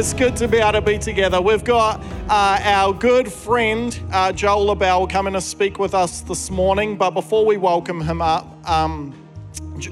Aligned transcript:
It's 0.00 0.14
good 0.14 0.34
to 0.36 0.48
be 0.48 0.56
able 0.56 0.72
to 0.72 0.80
be 0.80 0.96
together. 0.96 1.42
We've 1.42 1.62
got 1.62 2.00
uh, 2.30 2.58
our 2.62 2.94
good 2.94 3.30
friend 3.30 4.00
uh, 4.10 4.32
Joel 4.32 4.74
A'Bell 4.74 5.10
coming 5.10 5.34
to 5.34 5.42
speak 5.42 5.78
with 5.78 5.92
us 5.92 6.22
this 6.22 6.50
morning. 6.50 6.96
But 6.96 7.10
before 7.10 7.44
we 7.44 7.58
welcome 7.58 8.00
him 8.00 8.22
up, 8.22 8.46
um, 8.66 9.14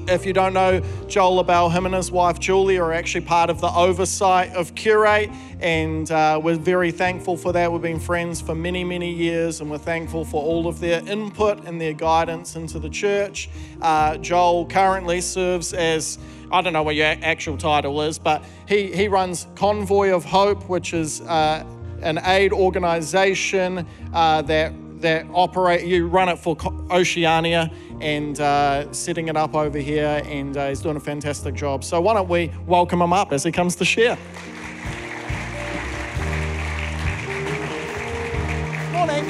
if 0.07 0.25
you 0.25 0.33
don't 0.33 0.53
know 0.53 0.81
Joel 1.07 1.43
A'Bell, 1.43 1.71
him 1.71 1.85
and 1.85 1.93
his 1.93 2.11
wife 2.11 2.39
Julie 2.39 2.79
are 2.79 2.91
actually 2.91 3.23
part 3.23 3.51
of 3.51 3.61
the 3.61 3.69
oversight 3.69 4.51
of 4.53 4.73
Curate, 4.73 5.29
and 5.59 6.09
uh, 6.09 6.41
we're 6.43 6.55
very 6.55 6.89
thankful 6.89 7.37
for 7.37 7.53
that. 7.53 7.71
We've 7.71 7.79
been 7.79 7.99
friends 7.99 8.41
for 8.41 8.55
many, 8.55 8.83
many 8.83 9.13
years, 9.13 9.61
and 9.61 9.69
we're 9.69 9.77
thankful 9.77 10.25
for 10.25 10.41
all 10.41 10.67
of 10.67 10.79
their 10.79 11.07
input 11.07 11.67
and 11.67 11.79
their 11.79 11.93
guidance 11.93 12.55
into 12.55 12.79
the 12.79 12.89
church. 12.89 13.47
Uh, 13.79 14.17
Joel 14.17 14.65
currently 14.65 15.21
serves 15.21 15.71
as 15.71 16.17
I 16.51 16.61
don't 16.61 16.73
know 16.73 16.83
what 16.83 16.95
your 16.95 17.05
actual 17.05 17.57
title 17.57 18.01
is, 18.01 18.17
but 18.17 18.43
he, 18.67 18.91
he 18.91 19.07
runs 19.07 19.45
Convoy 19.55 20.09
of 20.11 20.25
Hope, 20.25 20.67
which 20.67 20.93
is 20.93 21.21
uh, 21.21 21.63
an 22.01 22.19
aid 22.25 22.51
organization 22.53 23.85
uh, 24.13 24.41
that 24.43 24.73
that 25.01 25.25
operate. 25.33 25.85
You 25.85 26.07
run 26.07 26.27
it 26.27 26.37
for 26.37 26.57
Oceania 26.91 27.71
and 28.01 28.39
uh, 28.39 28.91
setting 28.91 29.27
it 29.27 29.37
up 29.37 29.55
over 29.55 29.77
here, 29.77 30.21
and 30.25 30.57
uh, 30.57 30.69
he's 30.69 30.81
doing 30.81 30.97
a 30.97 30.99
fantastic 30.99 31.55
job. 31.55 31.83
So 31.83 32.01
why 32.01 32.15
don't 32.15 32.27
we 32.27 32.51
welcome 32.65 33.01
him 33.01 33.13
up 33.13 33.31
as 33.31 33.43
he 33.43 33.51
comes 33.51 33.75
to 33.77 33.85
share? 33.85 34.17
Morning. 38.91 39.25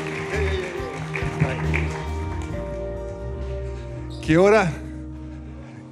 Kia 4.22 4.40
ora. 4.40 4.89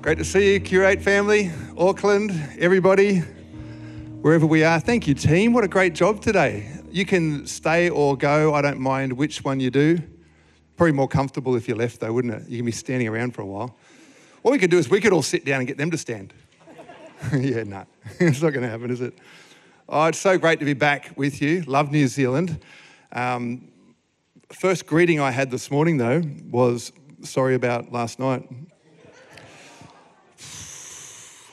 Great 0.07 0.19
to 0.19 0.23
see 0.23 0.53
you, 0.53 0.59
Curate 0.61 1.01
family, 1.01 1.51
Auckland, 1.77 2.31
everybody, 2.59 3.17
wherever 4.21 4.45
we 4.45 4.63
are. 4.63 4.79
Thank 4.79 5.05
you, 5.05 5.13
team. 5.13 5.51
What 5.51 5.65
a 5.65 5.67
great 5.67 5.93
job 5.93 6.21
today. 6.21 6.71
You 6.89 7.05
can 7.05 7.45
stay 7.45 7.89
or 7.89 8.15
go. 8.15 8.53
I 8.53 8.61
don't 8.61 8.79
mind 8.79 9.11
which 9.11 9.43
one 9.43 9.59
you 9.59 9.69
do. 9.69 10.01
Probably 10.77 10.93
more 10.93 11.09
comfortable 11.09 11.57
if 11.57 11.67
you 11.67 11.75
left, 11.75 11.99
though, 11.99 12.13
wouldn't 12.13 12.35
it? 12.35 12.47
You 12.47 12.59
can 12.59 12.65
be 12.65 12.71
standing 12.71 13.09
around 13.09 13.35
for 13.35 13.41
a 13.41 13.45
while. 13.45 13.75
What 14.43 14.53
we 14.53 14.59
could 14.59 14.71
do 14.71 14.77
is 14.77 14.89
we 14.89 15.01
could 15.01 15.11
all 15.11 15.21
sit 15.21 15.43
down 15.43 15.59
and 15.59 15.67
get 15.67 15.77
them 15.77 15.91
to 15.91 15.97
stand. 15.97 16.33
yeah, 17.33 17.63
no, 17.63 17.83
it's 18.21 18.41
not 18.41 18.51
going 18.51 18.63
to 18.63 18.69
happen, 18.69 18.89
is 18.89 19.01
it? 19.01 19.13
Oh, 19.89 20.05
it's 20.05 20.19
so 20.19 20.37
great 20.37 20.59
to 20.59 20.65
be 20.65 20.73
back 20.73 21.11
with 21.17 21.41
you. 21.41 21.63
Love 21.63 21.91
New 21.91 22.07
Zealand. 22.07 22.63
Um, 23.11 23.73
first 24.53 24.85
greeting 24.85 25.19
I 25.19 25.31
had 25.31 25.51
this 25.51 25.69
morning, 25.69 25.97
though, 25.97 26.21
was 26.49 26.93
sorry 27.23 27.55
about 27.55 27.91
last 27.91 28.19
night 28.19 28.47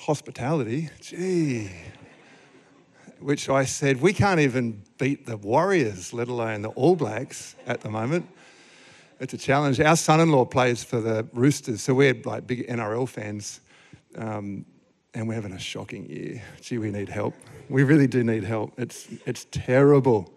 hospitality, 0.05 0.91
gee. 1.00 1.70
Which 3.20 3.48
I 3.48 3.64
said, 3.64 4.02
we 4.02 4.12
can't 4.12 4.41
even 4.41 4.83
beat 4.98 5.24
the 5.24 5.38
Warriors, 5.38 6.12
let 6.12 6.28
alone 6.28 6.60
the 6.60 6.69
All 6.70 6.94
Blacks 6.94 7.56
at 7.66 7.80
the 7.80 7.88
moment. 7.88 8.28
It's 9.19 9.32
a 9.32 9.38
challenge. 9.38 9.80
Our 9.80 9.97
son 9.97 10.20
in 10.20 10.30
law 10.30 10.44
plays 10.44 10.84
for 10.84 11.00
the 11.00 11.27
Roosters, 11.32 11.80
so 11.80 11.94
we're 11.94 12.20
like 12.25 12.47
big 12.47 12.69
NRL 12.69 13.08
fans. 13.08 13.60
Um, 14.16 14.66
and 15.14 15.27
we're 15.27 15.34
having 15.34 15.52
a 15.52 15.58
shocking 15.58 16.05
year. 16.06 16.42
Gee, 16.60 16.78
we 16.78 16.91
need 16.91 17.08
help. 17.08 17.34
We 17.70 17.84
really 17.84 18.06
do 18.06 18.22
need 18.25 18.44
help. 18.44 18.72
It's, 18.77 19.08
it's 19.25 19.47
terrible. 19.52 20.30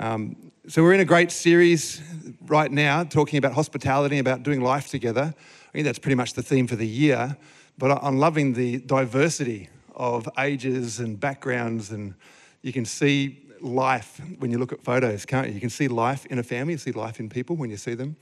Um, 0.00 0.52
so, 0.66 0.82
we're 0.82 0.94
in 0.94 1.00
a 1.00 1.04
great 1.04 1.30
series 1.30 2.00
right 2.46 2.72
now 2.72 3.04
talking 3.04 3.36
about 3.36 3.52
hospitality, 3.52 4.18
about 4.18 4.42
doing 4.42 4.62
life 4.62 4.88
together. 4.88 5.34
I 5.36 5.72
think 5.72 5.84
that's 5.84 5.98
pretty 5.98 6.14
much 6.14 6.32
the 6.32 6.42
theme 6.42 6.66
for 6.66 6.76
the 6.76 6.86
year. 6.86 7.36
But 7.76 8.02
I'm 8.02 8.18
loving 8.18 8.54
the 8.54 8.78
diversity 8.78 9.68
of 9.94 10.26
ages 10.38 11.00
and 11.00 11.20
backgrounds, 11.20 11.90
and 11.90 12.14
you 12.62 12.72
can 12.72 12.86
see 12.86 13.42
life 13.60 14.18
when 14.38 14.50
you 14.50 14.56
look 14.56 14.72
at 14.72 14.82
photos, 14.82 15.26
can't 15.26 15.48
you? 15.48 15.52
You 15.52 15.60
can 15.60 15.68
see 15.68 15.86
life 15.86 16.24
in 16.26 16.38
a 16.38 16.42
family, 16.42 16.72
you 16.72 16.78
see 16.78 16.92
life 16.92 17.20
in 17.20 17.28
people 17.28 17.56
when 17.56 17.68
you 17.68 17.76
see 17.76 17.94
them. 17.94 18.16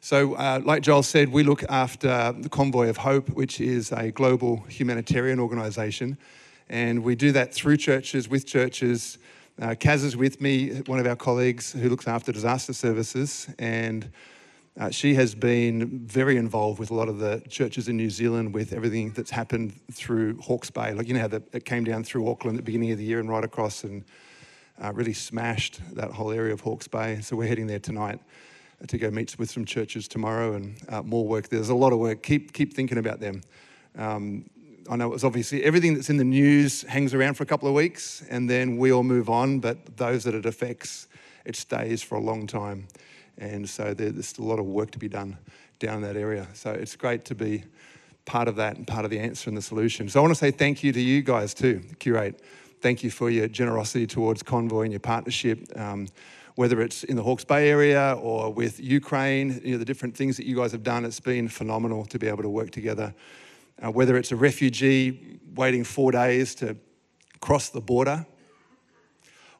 So, 0.00 0.36
uh, 0.36 0.62
like 0.64 0.80
Joel 0.82 1.02
said, 1.02 1.28
we 1.30 1.42
look 1.42 1.62
after 1.68 2.32
the 2.32 2.48
Convoy 2.48 2.88
of 2.88 2.96
Hope, 2.96 3.28
which 3.28 3.60
is 3.60 3.92
a 3.92 4.10
global 4.10 4.64
humanitarian 4.70 5.38
organisation, 5.38 6.16
and 6.70 7.04
we 7.04 7.14
do 7.14 7.30
that 7.32 7.52
through 7.52 7.76
churches, 7.76 8.26
with 8.26 8.46
churches. 8.46 9.18
Uh, 9.60 9.74
Kaz 9.74 10.04
is 10.04 10.16
with 10.16 10.40
me, 10.40 10.80
one 10.86 10.98
of 10.98 11.06
our 11.06 11.16
colleagues 11.16 11.72
who 11.72 11.90
looks 11.90 12.08
after 12.08 12.32
disaster 12.32 12.72
services, 12.72 13.46
and 13.58 14.10
uh, 14.80 14.88
she 14.88 15.12
has 15.12 15.34
been 15.34 15.98
very 16.06 16.38
involved 16.38 16.78
with 16.78 16.90
a 16.90 16.94
lot 16.94 17.10
of 17.10 17.18
the 17.18 17.42
churches 17.46 17.86
in 17.86 17.94
New 17.94 18.08
Zealand 18.08 18.54
with 18.54 18.72
everything 18.72 19.10
that's 19.10 19.30
happened 19.30 19.78
through 19.92 20.40
Hawke's 20.40 20.70
Bay. 20.70 20.94
Like, 20.94 21.08
you 21.08 21.12
know 21.12 21.20
how 21.20 21.28
the, 21.28 21.42
it 21.52 21.66
came 21.66 21.84
down 21.84 22.04
through 22.04 22.30
Auckland 22.30 22.56
at 22.56 22.64
the 22.64 22.64
beginning 22.64 22.90
of 22.92 22.96
the 22.96 23.04
year 23.04 23.20
and 23.20 23.28
right 23.28 23.44
across 23.44 23.84
and 23.84 24.02
uh, 24.82 24.94
really 24.94 25.12
smashed 25.12 25.82
that 25.94 26.10
whole 26.10 26.30
area 26.30 26.54
of 26.54 26.62
Hawke's 26.62 26.88
Bay. 26.88 27.20
So 27.20 27.36
we're 27.36 27.48
heading 27.48 27.66
there 27.66 27.78
tonight 27.78 28.18
to 28.88 28.96
go 28.96 29.10
meet 29.10 29.38
with 29.38 29.50
some 29.50 29.66
churches 29.66 30.08
tomorrow 30.08 30.54
and 30.54 30.74
uh, 30.88 31.02
more 31.02 31.26
work. 31.26 31.50
There's 31.50 31.68
a 31.68 31.74
lot 31.74 31.92
of 31.92 31.98
work. 31.98 32.22
Keep, 32.22 32.54
keep 32.54 32.72
thinking 32.72 32.96
about 32.96 33.20
them. 33.20 33.42
Um, 33.98 34.48
I 34.90 34.96
know 34.96 35.14
it's 35.14 35.22
obviously 35.22 35.62
everything 35.62 35.94
that's 35.94 36.10
in 36.10 36.16
the 36.16 36.24
news 36.24 36.82
hangs 36.82 37.14
around 37.14 37.34
for 37.34 37.44
a 37.44 37.46
couple 37.46 37.68
of 37.68 37.74
weeks 37.74 38.24
and 38.28 38.50
then 38.50 38.76
we 38.76 38.90
all 38.90 39.04
move 39.04 39.30
on, 39.30 39.60
but 39.60 39.96
those 39.96 40.24
that 40.24 40.34
it 40.34 40.44
affects, 40.44 41.06
it 41.44 41.54
stays 41.54 42.02
for 42.02 42.16
a 42.16 42.20
long 42.20 42.48
time. 42.48 42.88
And 43.38 43.68
so 43.68 43.94
there's 43.94 44.36
a 44.38 44.42
lot 44.42 44.58
of 44.58 44.66
work 44.66 44.90
to 44.90 44.98
be 44.98 45.08
done 45.08 45.38
down 45.78 46.02
that 46.02 46.16
area. 46.16 46.48
So 46.54 46.72
it's 46.72 46.96
great 46.96 47.24
to 47.26 47.36
be 47.36 47.62
part 48.24 48.48
of 48.48 48.56
that 48.56 48.78
and 48.78 48.86
part 48.86 49.04
of 49.04 49.12
the 49.12 49.20
answer 49.20 49.48
and 49.48 49.56
the 49.56 49.62
solution. 49.62 50.08
So 50.08 50.18
I 50.18 50.22
want 50.22 50.32
to 50.32 50.38
say 50.38 50.50
thank 50.50 50.82
you 50.82 50.92
to 50.92 51.00
you 51.00 51.22
guys 51.22 51.54
too, 51.54 51.82
Curate. 52.00 52.42
Thank 52.82 53.04
you 53.04 53.12
for 53.12 53.30
your 53.30 53.46
generosity 53.46 54.08
towards 54.08 54.42
Convoy 54.42 54.82
and 54.82 54.92
your 54.92 54.98
partnership. 54.98 55.68
Um, 55.78 56.08
whether 56.56 56.80
it's 56.80 57.04
in 57.04 57.14
the 57.14 57.22
Hawke's 57.22 57.44
Bay 57.44 57.70
area 57.70 58.18
or 58.20 58.52
with 58.52 58.80
Ukraine, 58.80 59.60
you 59.62 59.72
know, 59.72 59.78
the 59.78 59.84
different 59.84 60.16
things 60.16 60.36
that 60.36 60.46
you 60.46 60.56
guys 60.56 60.72
have 60.72 60.82
done, 60.82 61.04
it's 61.04 61.20
been 61.20 61.46
phenomenal 61.46 62.04
to 62.06 62.18
be 62.18 62.26
able 62.26 62.42
to 62.42 62.48
work 62.48 62.72
together. 62.72 63.14
Uh, 63.82 63.90
whether 63.90 64.16
it's 64.16 64.32
a 64.32 64.36
refugee 64.36 65.40
waiting 65.54 65.84
four 65.84 66.12
days 66.12 66.54
to 66.54 66.76
cross 67.40 67.70
the 67.70 67.80
border, 67.80 68.26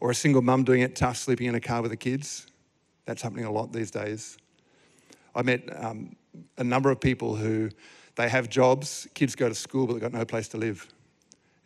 or 0.00 0.10
a 0.10 0.14
single 0.14 0.42
mum 0.42 0.64
doing 0.64 0.82
it 0.82 0.96
tough, 0.96 1.16
sleeping 1.16 1.46
in 1.46 1.54
a 1.54 1.60
car 1.60 1.82
with 1.82 1.90
the 1.90 1.96
kids, 1.96 2.46
that's 3.04 3.22
happening 3.22 3.44
a 3.44 3.50
lot 3.50 3.72
these 3.72 3.90
days. 3.90 4.36
I 5.34 5.42
met 5.42 5.62
um, 5.82 6.16
a 6.58 6.64
number 6.64 6.90
of 6.90 7.00
people 7.00 7.34
who 7.34 7.70
they 8.16 8.28
have 8.28 8.48
jobs, 8.48 9.08
kids 9.14 9.34
go 9.34 9.48
to 9.48 9.54
school, 9.54 9.86
but 9.86 9.94
they've 9.94 10.02
got 10.02 10.12
no 10.12 10.24
place 10.24 10.48
to 10.48 10.58
live. 10.58 10.86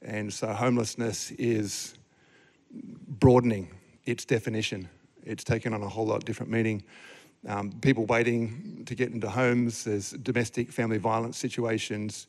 And 0.02 0.32
so 0.32 0.52
homelessness 0.52 1.30
is 1.32 1.94
broadening 2.70 3.70
its 4.04 4.24
definition. 4.24 4.88
It's 5.24 5.44
taken 5.44 5.72
on 5.72 5.82
a 5.82 5.88
whole 5.88 6.06
lot 6.06 6.24
different 6.24 6.52
meaning. 6.52 6.82
Um, 7.46 7.72
people 7.82 8.06
waiting 8.06 8.84
to 8.86 8.94
get 8.94 9.12
into 9.12 9.28
homes, 9.28 9.84
there's 9.84 10.10
domestic 10.10 10.72
family 10.72 10.98
violence 10.98 11.36
situations, 11.36 12.26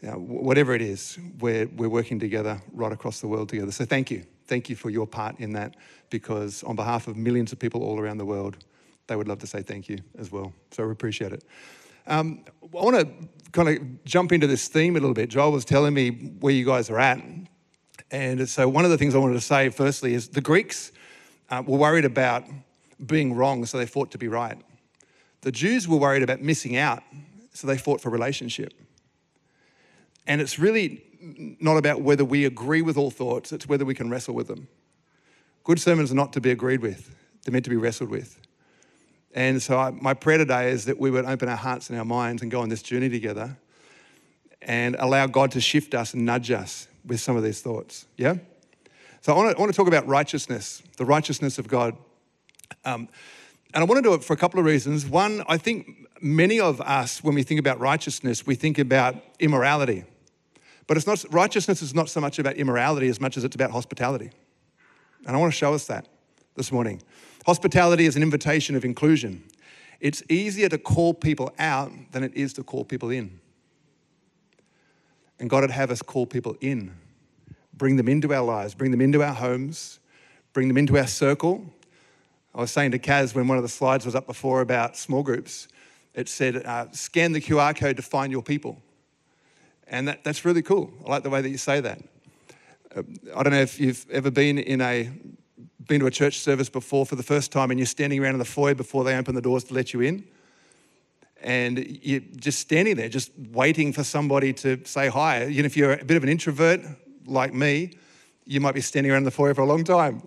you 0.00 0.10
know, 0.10 0.18
whatever 0.18 0.74
it 0.74 0.82
is, 0.82 1.18
we're, 1.40 1.66
we're 1.76 1.88
working 1.88 2.18
together 2.18 2.60
right 2.72 2.92
across 2.92 3.20
the 3.20 3.28
world 3.28 3.48
together. 3.48 3.72
So 3.72 3.84
thank 3.84 4.10
you. 4.10 4.24
Thank 4.46 4.68
you 4.70 4.76
for 4.76 4.90
your 4.90 5.06
part 5.06 5.40
in 5.40 5.52
that 5.54 5.74
because, 6.10 6.62
on 6.62 6.76
behalf 6.76 7.08
of 7.08 7.16
millions 7.16 7.52
of 7.52 7.58
people 7.58 7.82
all 7.82 7.98
around 7.98 8.18
the 8.18 8.24
world, 8.24 8.58
they 9.08 9.16
would 9.16 9.28
love 9.28 9.40
to 9.40 9.46
say 9.46 9.62
thank 9.62 9.88
you 9.88 9.98
as 10.18 10.30
well. 10.30 10.52
So 10.70 10.86
we 10.86 10.92
appreciate 10.92 11.32
it. 11.32 11.44
Um, 12.06 12.44
I 12.62 12.66
want 12.84 12.96
to 12.96 13.08
kind 13.50 13.68
of 13.68 14.04
jump 14.04 14.32
into 14.32 14.46
this 14.46 14.68
theme 14.68 14.94
a 14.96 15.00
little 15.00 15.14
bit. 15.14 15.30
Joel 15.30 15.50
was 15.50 15.64
telling 15.64 15.94
me 15.94 16.10
where 16.40 16.52
you 16.52 16.64
guys 16.64 16.88
are 16.90 16.98
at. 16.98 17.20
And 18.10 18.48
so, 18.48 18.68
one 18.68 18.84
of 18.84 18.90
the 18.90 18.98
things 18.98 19.14
I 19.14 19.18
wanted 19.18 19.34
to 19.34 19.40
say 19.40 19.70
firstly 19.70 20.14
is 20.14 20.28
the 20.28 20.40
Greeks 20.40 20.92
uh, 21.50 21.62
were 21.66 21.78
worried 21.78 22.04
about 22.04 22.44
being 23.04 23.34
wrong, 23.34 23.64
so 23.66 23.78
they 23.78 23.86
fought 23.86 24.10
to 24.12 24.18
be 24.18 24.28
right. 24.28 24.58
The 25.42 25.52
Jews 25.52 25.86
were 25.86 25.98
worried 25.98 26.22
about 26.22 26.40
missing 26.40 26.76
out, 26.76 27.02
so 27.52 27.66
they 27.66 27.78
fought 27.78 28.00
for 28.00 28.10
relationship. 28.10 28.72
And 30.26 30.40
it's 30.40 30.58
really 30.58 31.02
not 31.60 31.76
about 31.76 32.02
whether 32.02 32.24
we 32.24 32.44
agree 32.44 32.82
with 32.82 32.96
all 32.96 33.10
thoughts, 33.10 33.52
it's 33.52 33.68
whether 33.68 33.84
we 33.84 33.94
can 33.94 34.10
wrestle 34.10 34.34
with 34.34 34.48
them. 34.48 34.68
Good 35.64 35.80
sermons 35.80 36.12
are 36.12 36.14
not 36.14 36.32
to 36.34 36.40
be 36.40 36.50
agreed 36.50 36.80
with, 36.80 37.14
they're 37.44 37.52
meant 37.52 37.64
to 37.64 37.70
be 37.70 37.76
wrestled 37.76 38.10
with. 38.10 38.40
And 39.36 39.60
so, 39.60 39.78
I, 39.78 39.90
my 39.90 40.14
prayer 40.14 40.38
today 40.38 40.70
is 40.70 40.86
that 40.86 40.98
we 40.98 41.10
would 41.10 41.26
open 41.26 41.48
our 41.48 41.56
hearts 41.56 41.90
and 41.90 41.98
our 41.98 42.04
minds 42.04 42.40
and 42.40 42.50
go 42.50 42.62
on 42.62 42.70
this 42.70 42.82
journey 42.82 43.10
together 43.10 43.56
and 44.62 44.96
allow 44.98 45.26
God 45.26 45.50
to 45.52 45.60
shift 45.60 45.94
us 45.94 46.14
and 46.14 46.24
nudge 46.24 46.50
us 46.50 46.88
with 47.04 47.20
some 47.20 47.36
of 47.36 47.42
these 47.42 47.60
thoughts. 47.60 48.06
Yeah? 48.16 48.36
So, 49.20 49.34
I 49.34 49.36
want 49.36 49.50
to, 49.50 49.56
I 49.56 49.60
want 49.60 49.72
to 49.72 49.76
talk 49.76 49.88
about 49.88 50.06
righteousness, 50.06 50.82
the 50.96 51.04
righteousness 51.04 51.58
of 51.58 51.68
God. 51.68 51.96
Um, 52.84 53.08
and 53.74 53.82
I 53.82 53.84
want 53.84 53.98
to 53.98 54.02
do 54.02 54.14
it 54.14 54.24
for 54.24 54.32
a 54.32 54.36
couple 54.36 54.58
of 54.58 54.66
reasons. 54.66 55.06
One, 55.06 55.42
I 55.48 55.58
think 55.58 56.08
many 56.20 56.60
of 56.60 56.80
us, 56.80 57.22
when 57.22 57.34
we 57.34 57.42
think 57.42 57.60
about 57.60 57.78
righteousness, 57.80 58.46
we 58.46 58.54
think 58.54 58.78
about 58.78 59.16
immorality. 59.38 60.04
But 60.86 60.96
it's 60.96 61.06
not, 61.06 61.24
righteousness 61.30 61.82
is 61.82 61.94
not 61.94 62.08
so 62.08 62.20
much 62.20 62.38
about 62.38 62.54
immorality 62.56 63.08
as 63.08 63.20
much 63.20 63.36
as 63.36 63.44
it's 63.44 63.54
about 63.54 63.72
hospitality. 63.72 64.30
And 65.26 65.36
I 65.36 65.38
want 65.38 65.52
to 65.52 65.56
show 65.58 65.74
us 65.74 65.86
that 65.86 66.06
this 66.54 66.70
morning. 66.70 67.02
Hospitality 67.44 68.06
is 68.06 68.16
an 68.16 68.22
invitation 68.22 68.76
of 68.76 68.84
inclusion. 68.84 69.44
It's 70.00 70.22
easier 70.28 70.68
to 70.68 70.78
call 70.78 71.14
people 71.14 71.52
out 71.58 71.92
than 72.12 72.22
it 72.22 72.34
is 72.34 72.52
to 72.54 72.62
call 72.62 72.84
people 72.84 73.10
in. 73.10 73.40
And 75.38 75.50
God 75.50 75.62
would 75.62 75.70
have 75.70 75.90
us 75.90 76.02
call 76.02 76.26
people 76.26 76.56
in 76.60 76.94
bring 77.76 77.96
them 77.96 78.08
into 78.08 78.32
our 78.32 78.42
lives, 78.42 78.74
bring 78.74 78.90
them 78.90 79.00
into 79.00 79.22
our 79.22 79.34
homes, 79.34 80.00
bring 80.52 80.68
them 80.68 80.78
into 80.78 80.96
our 80.96 81.06
circle. 81.06 81.72
I 82.56 82.60
was 82.60 82.70
saying 82.70 82.92
to 82.92 82.98
Kaz 82.98 83.34
when 83.34 83.48
one 83.48 83.58
of 83.58 83.62
the 83.62 83.68
slides 83.68 84.06
was 84.06 84.14
up 84.14 84.26
before 84.26 84.62
about 84.62 84.96
small 84.96 85.22
groups, 85.22 85.68
it 86.14 86.26
said, 86.26 86.64
uh, 86.64 86.90
scan 86.90 87.32
the 87.32 87.40
QR 87.40 87.76
code 87.76 87.96
to 87.96 88.02
find 88.02 88.32
your 88.32 88.42
people. 88.42 88.80
And 89.88 90.08
that, 90.08 90.24
that's 90.24 90.46
really 90.46 90.62
cool. 90.62 90.90
I 91.04 91.10
like 91.10 91.22
the 91.22 91.28
way 91.28 91.42
that 91.42 91.50
you 91.50 91.58
say 91.58 91.80
that. 91.80 92.00
Uh, 92.96 93.02
I 93.36 93.42
don't 93.42 93.52
know 93.52 93.60
if 93.60 93.78
you've 93.78 94.06
ever 94.10 94.30
been 94.30 94.56
in 94.56 94.80
a 94.80 95.10
been 95.86 96.00
to 96.00 96.06
a 96.06 96.10
church 96.10 96.40
service 96.40 96.68
before 96.68 97.04
for 97.06 97.14
the 97.14 97.22
first 97.22 97.52
time 97.52 97.70
and 97.70 97.78
you're 97.78 97.86
standing 97.86 98.20
around 98.20 98.32
in 98.32 98.38
the 98.38 98.44
foyer 98.44 98.74
before 98.74 99.04
they 99.04 99.14
open 99.16 99.36
the 99.36 99.42
doors 99.42 99.62
to 99.64 99.74
let 99.74 99.92
you 99.92 100.00
in. 100.00 100.26
And 101.42 101.86
you're 102.02 102.22
just 102.36 102.58
standing 102.58 102.96
there, 102.96 103.10
just 103.10 103.30
waiting 103.52 103.92
for 103.92 104.02
somebody 104.02 104.54
to 104.54 104.80
say 104.84 105.08
hi. 105.08 105.44
You 105.44 105.62
know, 105.62 105.66
if 105.66 105.76
you're 105.76 105.92
a 105.92 106.04
bit 106.04 106.16
of 106.16 106.22
an 106.22 106.30
introvert 106.30 106.80
like 107.26 107.52
me, 107.52 107.92
you 108.46 108.60
might 108.60 108.74
be 108.74 108.80
standing 108.80 109.12
around 109.12 109.24
the 109.24 109.30
foyer 109.30 109.54
for 109.54 109.60
a 109.60 109.66
long 109.66 109.84
time 109.84 110.26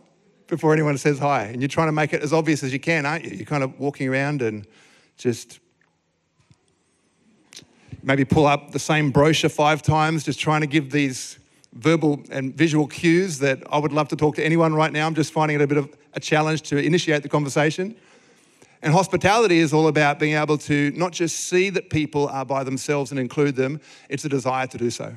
before 0.49 0.73
anyone 0.73 0.97
says 0.97 1.19
hi. 1.19 1.43
And 1.43 1.61
you're 1.61 1.69
trying 1.69 1.87
to 1.87 1.93
make 1.93 2.13
it 2.13 2.21
as 2.21 2.33
obvious 2.33 2.63
as 2.63 2.73
you 2.73 2.79
can, 2.79 3.05
aren't 3.05 3.25
you? 3.25 3.31
You're 3.31 3.45
kind 3.45 3.63
of 3.63 3.79
walking 3.79 4.09
around 4.09 4.41
and 4.41 4.67
just 5.17 5.59
maybe 8.03 8.25
pull 8.25 8.45
up 8.45 8.71
the 8.71 8.79
same 8.79 9.11
brochure 9.11 9.49
five 9.49 9.81
times, 9.81 10.23
just 10.23 10.39
trying 10.39 10.61
to 10.61 10.67
give 10.67 10.91
these 10.91 11.37
verbal 11.73 12.23
and 12.31 12.55
visual 12.55 12.87
cues 12.87 13.39
that 13.39 13.61
I 13.71 13.77
would 13.77 13.93
love 13.93 14.07
to 14.09 14.15
talk 14.15 14.35
to 14.35 14.45
anyone 14.45 14.73
right 14.73 14.91
now. 14.91 15.05
I'm 15.05 15.15
just 15.15 15.31
finding 15.31 15.59
it 15.59 15.61
a 15.61 15.67
bit 15.67 15.77
of 15.77 15.93
a 16.13 16.19
challenge 16.19 16.63
to 16.63 16.77
initiate 16.77 17.23
the 17.23 17.29
conversation. 17.29 17.95
And 18.81 18.93
hospitality 18.93 19.59
is 19.59 19.73
all 19.73 19.87
about 19.87 20.19
being 20.19 20.35
able 20.35 20.57
to 20.59 20.91
not 20.95 21.11
just 21.11 21.41
see 21.41 21.69
that 21.71 21.89
people 21.89 22.27
are 22.29 22.45
by 22.45 22.63
themselves 22.63 23.11
and 23.11 23.19
include 23.19 23.55
them, 23.55 23.81
it's 24.07 24.25
a 24.25 24.29
desire 24.29 24.67
to 24.67 24.77
do 24.77 24.89
so. 24.89 25.13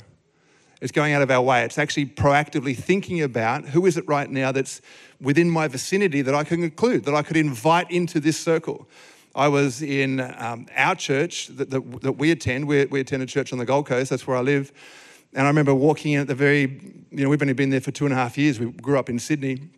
It's 0.82 0.90
going 0.90 1.12
out 1.12 1.22
of 1.22 1.30
our 1.30 1.40
way. 1.40 1.62
It's 1.62 1.78
actually 1.78 2.06
proactively 2.06 2.76
thinking 2.76 3.22
about 3.22 3.66
who 3.66 3.86
is 3.86 3.96
it 3.96 4.06
right 4.08 4.28
now 4.28 4.50
that's 4.50 4.80
within 5.20 5.48
my 5.48 5.68
vicinity 5.68 6.22
that 6.22 6.34
I 6.34 6.42
can 6.42 6.64
include, 6.64 7.04
that 7.04 7.14
I 7.14 7.22
could 7.22 7.36
invite 7.36 7.88
into 7.92 8.18
this 8.18 8.36
circle. 8.36 8.88
I 9.32 9.46
was 9.46 9.80
in 9.80 10.18
um, 10.18 10.66
our 10.76 10.96
church 10.96 11.46
that, 11.56 11.70
that, 11.70 12.00
that 12.02 12.12
we 12.14 12.32
attend. 12.32 12.66
We, 12.66 12.84
we 12.86 12.98
attend 12.98 13.22
a 13.22 13.26
church 13.26 13.52
on 13.52 13.60
the 13.60 13.64
Gold 13.64 13.86
Coast, 13.86 14.10
that's 14.10 14.26
where 14.26 14.36
I 14.36 14.40
live. 14.40 14.72
And 15.32 15.46
I 15.46 15.50
remember 15.50 15.72
walking 15.72 16.14
in 16.14 16.22
at 16.22 16.26
the 16.26 16.34
very, 16.34 16.62
you 17.12 17.22
know, 17.22 17.28
we've 17.28 17.40
only 17.40 17.54
been 17.54 17.70
there 17.70 17.80
for 17.80 17.92
two 17.92 18.04
and 18.04 18.12
a 18.12 18.16
half 18.16 18.36
years. 18.36 18.58
We 18.58 18.72
grew 18.72 18.98
up 18.98 19.08
in 19.08 19.20
Sydney. 19.20 19.70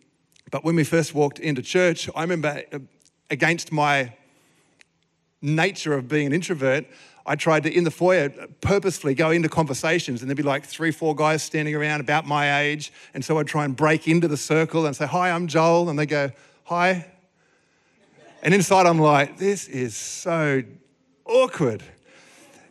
But 0.49 0.63
when 0.63 0.75
we 0.75 0.83
first 0.83 1.13
walked 1.13 1.37
into 1.37 1.61
church, 1.61 2.09
I 2.15 2.23
remember 2.23 2.63
uh, 2.73 2.79
against 3.29 3.71
my 3.71 4.11
nature 5.43 5.93
of 5.93 6.07
being 6.07 6.25
an 6.25 6.33
introvert, 6.33 6.87
I 7.25 7.35
tried 7.35 7.63
to, 7.63 7.75
in 7.75 7.83
the 7.83 7.91
foyer, 7.91 8.29
purposefully 8.61 9.15
go 9.15 9.31
into 9.31 9.49
conversations, 9.49 10.21
and 10.21 10.29
there'd 10.29 10.37
be 10.37 10.43
like 10.43 10.63
three, 10.65 10.91
four 10.91 11.15
guys 11.15 11.41
standing 11.41 11.73
around 11.73 12.01
about 12.01 12.27
my 12.27 12.59
age. 12.61 12.93
And 13.13 13.25
so 13.25 13.39
I'd 13.39 13.47
try 13.47 13.65
and 13.65 13.75
break 13.75 14.07
into 14.07 14.27
the 14.27 14.37
circle 14.37 14.85
and 14.85 14.95
say, 14.95 15.07
Hi, 15.07 15.31
I'm 15.31 15.47
Joel. 15.47 15.89
And 15.89 15.97
they 15.97 16.05
go, 16.05 16.31
Hi. 16.65 17.07
And 18.43 18.53
inside, 18.53 18.85
I'm 18.85 18.99
like, 18.99 19.37
This 19.37 19.67
is 19.67 19.95
so 19.95 20.63
awkward. 21.25 21.83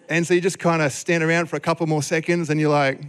And 0.09 0.27
so 0.27 0.35
you 0.35 0.41
just 0.41 0.59
kind 0.59 0.83
of 0.83 0.93
stand 0.93 1.25
around 1.25 1.47
for 1.47 1.57
a 1.57 1.61
couple 1.61 1.87
more 1.87 2.03
seconds 2.03 2.51
and 2.51 2.61
you're 2.61 2.71
like, 2.71 3.01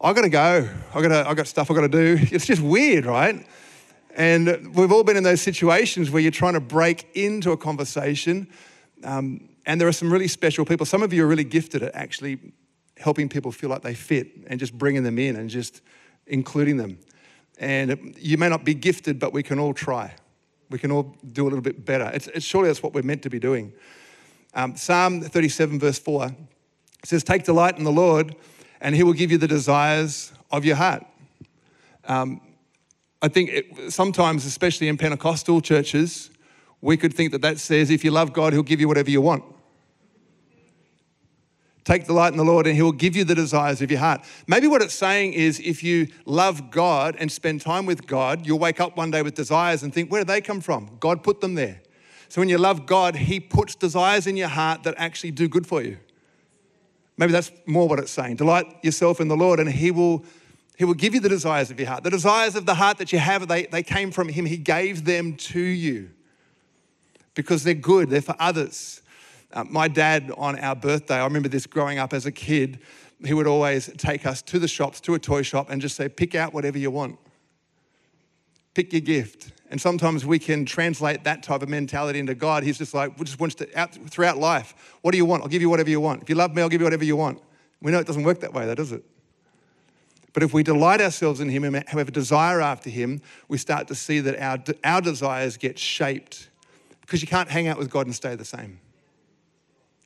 I 0.00 0.12
gotta 0.12 0.28
go. 0.28 0.68
I 0.94 1.02
gotta, 1.02 1.28
I 1.28 1.34
got 1.34 1.46
stuff 1.46 1.70
I 1.70 1.74
gotta 1.74 1.88
do. 1.88 2.18
It's 2.20 2.46
just 2.46 2.62
weird, 2.62 3.06
right? 3.06 3.44
And 4.14 4.74
we've 4.74 4.92
all 4.92 5.04
been 5.04 5.16
in 5.16 5.24
those 5.24 5.40
situations 5.40 6.10
where 6.10 6.20
you're 6.20 6.30
trying 6.30 6.54
to 6.54 6.60
break 6.60 7.08
into 7.14 7.52
a 7.52 7.56
conversation. 7.56 8.48
Um, 9.04 9.48
and 9.66 9.80
there 9.80 9.88
are 9.88 9.92
some 9.92 10.12
really 10.12 10.28
special 10.28 10.64
people. 10.64 10.86
Some 10.86 11.02
of 11.02 11.12
you 11.12 11.24
are 11.24 11.26
really 11.26 11.44
gifted 11.44 11.82
at 11.82 11.94
actually 11.94 12.38
helping 12.96 13.28
people 13.28 13.52
feel 13.52 13.70
like 13.70 13.82
they 13.82 13.94
fit 13.94 14.28
and 14.48 14.58
just 14.58 14.76
bringing 14.76 15.02
them 15.02 15.18
in 15.18 15.36
and 15.36 15.48
just 15.48 15.82
including 16.26 16.76
them. 16.76 16.98
And 17.58 18.14
you 18.18 18.38
may 18.38 18.48
not 18.48 18.64
be 18.64 18.74
gifted, 18.74 19.18
but 19.18 19.32
we 19.32 19.42
can 19.42 19.58
all 19.58 19.74
try. 19.74 20.14
We 20.70 20.78
can 20.78 20.90
all 20.90 21.16
do 21.32 21.44
a 21.44 21.48
little 21.48 21.60
bit 21.60 21.84
better. 21.84 22.10
It's, 22.14 22.26
it's 22.28 22.44
surely 22.44 22.68
that's 22.68 22.82
what 22.82 22.92
we're 22.92 23.02
meant 23.02 23.22
to 23.22 23.30
be 23.30 23.38
doing. 23.38 23.72
Um, 24.54 24.76
Psalm 24.76 25.20
37, 25.20 25.78
verse 25.78 25.98
4 25.98 26.34
says, 27.04 27.24
Take 27.24 27.44
delight 27.44 27.78
in 27.78 27.84
the 27.84 27.92
Lord, 27.92 28.34
and 28.80 28.94
he 28.94 29.02
will 29.02 29.12
give 29.12 29.30
you 29.30 29.38
the 29.38 29.48
desires 29.48 30.32
of 30.50 30.64
your 30.64 30.76
heart. 30.76 31.04
Um, 32.04 32.40
I 33.20 33.28
think 33.28 33.50
it, 33.50 33.92
sometimes, 33.92 34.44
especially 34.44 34.88
in 34.88 34.96
Pentecostal 34.96 35.60
churches, 35.60 36.30
we 36.80 36.96
could 36.96 37.14
think 37.14 37.32
that 37.32 37.42
that 37.42 37.58
says, 37.58 37.90
If 37.90 38.04
you 38.04 38.10
love 38.10 38.32
God, 38.32 38.52
he'll 38.52 38.62
give 38.62 38.80
you 38.80 38.88
whatever 38.88 39.10
you 39.10 39.20
want. 39.20 39.44
Take 41.88 42.04
delight 42.04 42.32
in 42.32 42.36
the 42.36 42.44
Lord 42.44 42.66
and 42.66 42.76
He 42.76 42.82
will 42.82 42.92
give 42.92 43.16
you 43.16 43.24
the 43.24 43.34
desires 43.34 43.80
of 43.80 43.90
your 43.90 44.00
heart. 44.00 44.20
Maybe 44.46 44.66
what 44.66 44.82
it's 44.82 44.92
saying 44.92 45.32
is 45.32 45.58
if 45.58 45.82
you 45.82 46.08
love 46.26 46.70
God 46.70 47.16
and 47.18 47.32
spend 47.32 47.62
time 47.62 47.86
with 47.86 48.06
God, 48.06 48.46
you'll 48.46 48.58
wake 48.58 48.78
up 48.78 48.94
one 48.98 49.10
day 49.10 49.22
with 49.22 49.34
desires 49.34 49.82
and 49.82 49.90
think, 49.90 50.12
where 50.12 50.20
did 50.20 50.28
they 50.28 50.42
come 50.42 50.60
from? 50.60 50.98
God 51.00 51.22
put 51.22 51.40
them 51.40 51.54
there. 51.54 51.80
So 52.28 52.42
when 52.42 52.50
you 52.50 52.58
love 52.58 52.84
God, 52.84 53.16
He 53.16 53.40
puts 53.40 53.74
desires 53.74 54.26
in 54.26 54.36
your 54.36 54.48
heart 54.48 54.82
that 54.82 54.96
actually 54.98 55.30
do 55.30 55.48
good 55.48 55.66
for 55.66 55.80
you. 55.80 55.96
Maybe 57.16 57.32
that's 57.32 57.50
more 57.64 57.88
what 57.88 57.98
it's 58.00 58.12
saying. 58.12 58.36
Delight 58.36 58.66
yourself 58.82 59.18
in 59.18 59.28
the 59.28 59.36
Lord 59.36 59.58
and 59.58 59.70
He 59.70 59.90
will. 59.90 60.26
He 60.76 60.84
will 60.84 60.92
give 60.92 61.14
you 61.14 61.20
the 61.20 61.30
desires 61.30 61.70
of 61.70 61.80
your 61.80 61.88
heart. 61.88 62.04
The 62.04 62.10
desires 62.10 62.54
of 62.54 62.66
the 62.66 62.74
heart 62.74 62.98
that 62.98 63.14
you 63.14 63.18
have, 63.18 63.48
they, 63.48 63.64
they 63.64 63.82
came 63.82 64.10
from 64.10 64.28
Him. 64.28 64.44
He 64.44 64.58
gave 64.58 65.06
them 65.06 65.36
to 65.36 65.58
you 65.58 66.10
because 67.38 67.62
they're 67.62 67.72
good, 67.72 68.10
they're 68.10 68.20
for 68.20 68.34
others. 68.40 69.00
Uh, 69.52 69.62
my 69.62 69.86
dad, 69.86 70.32
on 70.36 70.58
our 70.58 70.74
birthday, 70.74 71.14
I 71.14 71.22
remember 71.22 71.48
this 71.48 71.66
growing 71.66 72.00
up 72.00 72.12
as 72.12 72.26
a 72.26 72.32
kid, 72.32 72.80
he 73.24 73.32
would 73.32 73.46
always 73.46 73.88
take 73.96 74.26
us 74.26 74.42
to 74.42 74.58
the 74.58 74.66
shops, 74.66 75.00
to 75.02 75.14
a 75.14 75.20
toy 75.20 75.42
shop, 75.42 75.70
and 75.70 75.80
just 75.80 75.94
say, 75.94 76.08
pick 76.08 76.34
out 76.34 76.52
whatever 76.52 76.78
you 76.78 76.90
want. 76.90 77.16
Pick 78.74 78.92
your 78.92 79.02
gift. 79.02 79.52
And 79.70 79.80
sometimes 79.80 80.26
we 80.26 80.40
can 80.40 80.64
translate 80.64 81.22
that 81.22 81.44
type 81.44 81.62
of 81.62 81.68
mentality 81.68 82.18
into 82.18 82.34
God. 82.34 82.64
He's 82.64 82.76
just 82.76 82.92
like, 82.92 83.16
we 83.16 83.24
just 83.24 83.38
wants 83.38 83.54
to, 83.54 83.78
out, 83.78 83.94
throughout 83.94 84.38
life, 84.38 84.74
what 85.02 85.12
do 85.12 85.16
you 85.16 85.24
want? 85.24 85.44
I'll 85.44 85.48
give 85.48 85.62
you 85.62 85.70
whatever 85.70 85.90
you 85.90 86.00
want. 86.00 86.22
If 86.22 86.28
you 86.28 86.34
love 86.34 86.56
me, 86.56 86.62
I'll 86.62 86.68
give 86.68 86.80
you 86.80 86.86
whatever 86.86 87.04
you 87.04 87.14
want. 87.14 87.40
We 87.80 87.92
know 87.92 88.00
it 88.00 88.06
doesn't 88.08 88.24
work 88.24 88.40
that 88.40 88.52
way, 88.52 88.66
though, 88.66 88.74
does 88.74 88.90
it? 88.90 89.04
But 90.32 90.42
if 90.42 90.52
we 90.52 90.64
delight 90.64 91.00
ourselves 91.00 91.38
in 91.38 91.48
Him 91.48 91.62
and 91.62 91.88
have 91.88 92.08
a 92.08 92.10
desire 92.10 92.60
after 92.60 92.90
Him, 92.90 93.22
we 93.46 93.58
start 93.58 93.86
to 93.88 93.94
see 93.94 94.18
that 94.18 94.42
our, 94.42 94.58
our 94.82 95.00
desires 95.00 95.56
get 95.56 95.78
shaped 95.78 96.48
because 97.08 97.22
you 97.22 97.26
can't 97.26 97.48
hang 97.48 97.68
out 97.68 97.78
with 97.78 97.88
God 97.88 98.04
and 98.04 98.14
stay 98.14 98.34
the 98.34 98.44
same. 98.44 98.80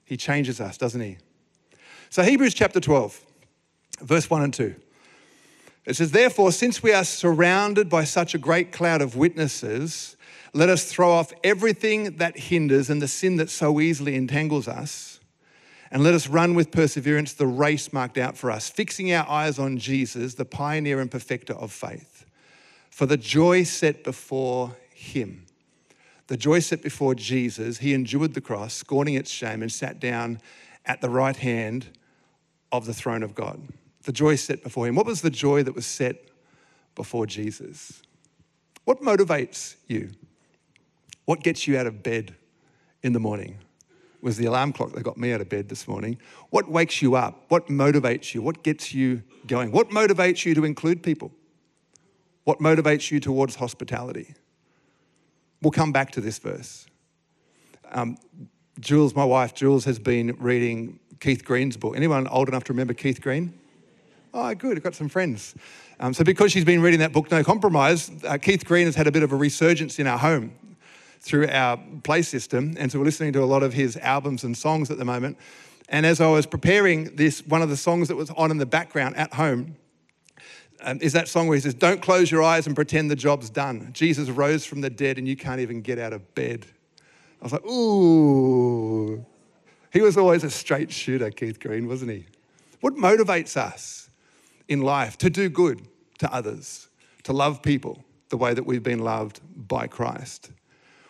He 0.04 0.16
changes 0.16 0.60
us, 0.60 0.78
doesn't 0.78 1.00
he? 1.00 1.18
So, 2.10 2.22
Hebrews 2.22 2.54
chapter 2.54 2.78
12, 2.78 3.20
verse 4.02 4.30
1 4.30 4.42
and 4.42 4.54
2. 4.54 4.76
It 5.84 5.96
says, 5.96 6.12
Therefore, 6.12 6.52
since 6.52 6.80
we 6.80 6.92
are 6.92 7.02
surrounded 7.02 7.88
by 7.88 8.04
such 8.04 8.36
a 8.36 8.38
great 8.38 8.70
cloud 8.70 9.02
of 9.02 9.16
witnesses, 9.16 10.16
let 10.54 10.68
us 10.68 10.84
throw 10.84 11.10
off 11.10 11.32
everything 11.42 12.18
that 12.18 12.38
hinders 12.38 12.88
and 12.88 13.02
the 13.02 13.08
sin 13.08 13.36
that 13.38 13.50
so 13.50 13.80
easily 13.80 14.14
entangles 14.14 14.68
us, 14.68 15.18
and 15.90 16.04
let 16.04 16.14
us 16.14 16.28
run 16.28 16.54
with 16.54 16.70
perseverance 16.70 17.32
the 17.32 17.48
race 17.48 17.92
marked 17.92 18.16
out 18.16 18.36
for 18.38 18.48
us, 18.48 18.68
fixing 18.68 19.12
our 19.12 19.28
eyes 19.28 19.58
on 19.58 19.76
Jesus, 19.76 20.34
the 20.34 20.44
pioneer 20.44 21.00
and 21.00 21.10
perfecter 21.10 21.54
of 21.54 21.72
faith. 21.72 22.26
For 22.90 23.06
the 23.06 23.16
joy 23.16 23.64
set 23.64 24.04
before 24.04 24.76
him 24.94 25.46
the 26.28 26.36
joy 26.36 26.60
set 26.60 26.82
before 26.82 27.14
Jesus, 27.14 27.78
he 27.78 27.94
endured 27.94 28.34
the 28.34 28.40
cross, 28.40 28.74
scorning 28.74 29.14
its 29.14 29.30
shame, 29.30 29.62
and 29.62 29.70
sat 29.70 30.00
down 30.00 30.40
at 30.86 31.00
the 31.00 31.10
right 31.10 31.36
hand 31.36 31.86
of 32.70 32.86
the 32.86 32.94
throne 32.94 33.22
of 33.22 33.34
God. 33.34 33.60
The 34.04 34.12
joy 34.12 34.36
set 34.36 34.62
before 34.62 34.86
him. 34.86 34.94
What 34.94 35.06
was 35.06 35.22
the 35.22 35.30
joy 35.30 35.62
that 35.62 35.74
was 35.74 35.86
set 35.86 36.16
before 36.94 37.26
Jesus? 37.26 38.02
What 38.84 39.00
motivates 39.00 39.76
you? 39.86 40.10
What 41.24 41.42
gets 41.42 41.66
you 41.66 41.78
out 41.78 41.86
of 41.86 42.02
bed 42.02 42.34
in 43.02 43.12
the 43.12 43.20
morning? 43.20 43.58
Was 44.20 44.36
the 44.36 44.46
alarm 44.46 44.72
clock 44.72 44.92
that 44.92 45.02
got 45.02 45.18
me 45.18 45.32
out 45.32 45.40
of 45.40 45.48
bed 45.48 45.68
this 45.68 45.88
morning. 45.88 46.16
What 46.50 46.68
wakes 46.70 47.02
you 47.02 47.16
up? 47.16 47.44
What 47.48 47.66
motivates 47.66 48.34
you? 48.34 48.42
What 48.42 48.62
gets 48.62 48.94
you 48.94 49.22
going? 49.48 49.72
What 49.72 49.90
motivates 49.90 50.44
you 50.44 50.54
to 50.54 50.64
include 50.64 51.02
people? 51.02 51.32
What 52.44 52.60
motivates 52.60 53.10
you 53.10 53.18
towards 53.18 53.56
hospitality? 53.56 54.34
We'll 55.62 55.70
come 55.70 55.92
back 55.92 56.10
to 56.12 56.20
this 56.20 56.38
verse. 56.40 56.86
Um, 57.92 58.18
Jules, 58.80 59.14
my 59.14 59.24
wife, 59.24 59.54
Jules 59.54 59.84
has 59.84 60.00
been 60.00 60.36
reading 60.40 60.98
Keith 61.20 61.44
Green's 61.44 61.76
book. 61.76 61.94
Anyone 61.94 62.26
old 62.26 62.48
enough 62.48 62.64
to 62.64 62.72
remember 62.72 62.94
Keith 62.94 63.20
Green? 63.20 63.54
Oh, 64.34 64.52
good. 64.54 64.76
I've 64.76 64.82
got 64.82 64.96
some 64.96 65.08
friends. 65.08 65.54
Um, 66.00 66.14
so, 66.14 66.24
because 66.24 66.50
she's 66.50 66.64
been 66.64 66.82
reading 66.82 66.98
that 66.98 67.12
book, 67.12 67.30
No 67.30 67.44
Compromise, 67.44 68.10
uh, 68.26 68.38
Keith 68.38 68.64
Green 68.64 68.86
has 68.86 68.96
had 68.96 69.06
a 69.06 69.12
bit 69.12 69.22
of 69.22 69.30
a 69.30 69.36
resurgence 69.36 70.00
in 70.00 70.08
our 70.08 70.18
home 70.18 70.52
through 71.20 71.48
our 71.48 71.78
play 72.02 72.22
system. 72.22 72.74
And 72.76 72.90
so, 72.90 72.98
we're 72.98 73.04
listening 73.04 73.32
to 73.34 73.44
a 73.44 73.46
lot 73.46 73.62
of 73.62 73.72
his 73.72 73.96
albums 73.98 74.42
and 74.42 74.56
songs 74.56 74.90
at 74.90 74.98
the 74.98 75.04
moment. 75.04 75.38
And 75.88 76.04
as 76.04 76.20
I 76.20 76.26
was 76.26 76.44
preparing 76.44 77.14
this, 77.14 77.46
one 77.46 77.62
of 77.62 77.68
the 77.68 77.76
songs 77.76 78.08
that 78.08 78.16
was 78.16 78.30
on 78.30 78.50
in 78.50 78.56
the 78.56 78.66
background 78.66 79.16
at 79.16 79.34
home 79.34 79.76
um, 80.82 80.98
is 81.00 81.12
that 81.12 81.28
song 81.28 81.48
where 81.48 81.56
he 81.56 81.60
says, 81.60 81.74
Don't 81.74 82.02
close 82.02 82.30
your 82.30 82.42
eyes 82.42 82.66
and 82.66 82.74
pretend 82.74 83.10
the 83.10 83.16
job's 83.16 83.50
done. 83.50 83.90
Jesus 83.92 84.28
rose 84.28 84.64
from 84.64 84.80
the 84.80 84.90
dead 84.90 85.18
and 85.18 85.26
you 85.26 85.36
can't 85.36 85.60
even 85.60 85.80
get 85.80 85.98
out 85.98 86.12
of 86.12 86.34
bed. 86.34 86.66
I 87.40 87.44
was 87.44 87.52
like, 87.52 87.64
Ooh. 87.66 89.24
He 89.92 90.00
was 90.00 90.16
always 90.16 90.42
a 90.42 90.50
straight 90.50 90.90
shooter, 90.90 91.30
Keith 91.30 91.60
Green, 91.60 91.86
wasn't 91.86 92.12
he? 92.12 92.26
What 92.80 92.96
motivates 92.96 93.56
us 93.56 94.08
in 94.68 94.80
life 94.80 95.18
to 95.18 95.30
do 95.30 95.48
good, 95.48 95.86
to 96.18 96.32
others, 96.32 96.88
to 97.24 97.32
love 97.32 97.62
people 97.62 98.02
the 98.30 98.36
way 98.38 98.54
that 98.54 98.64
we've 98.64 98.82
been 98.82 99.00
loved 99.00 99.40
by 99.68 99.86
Christ. 99.86 100.50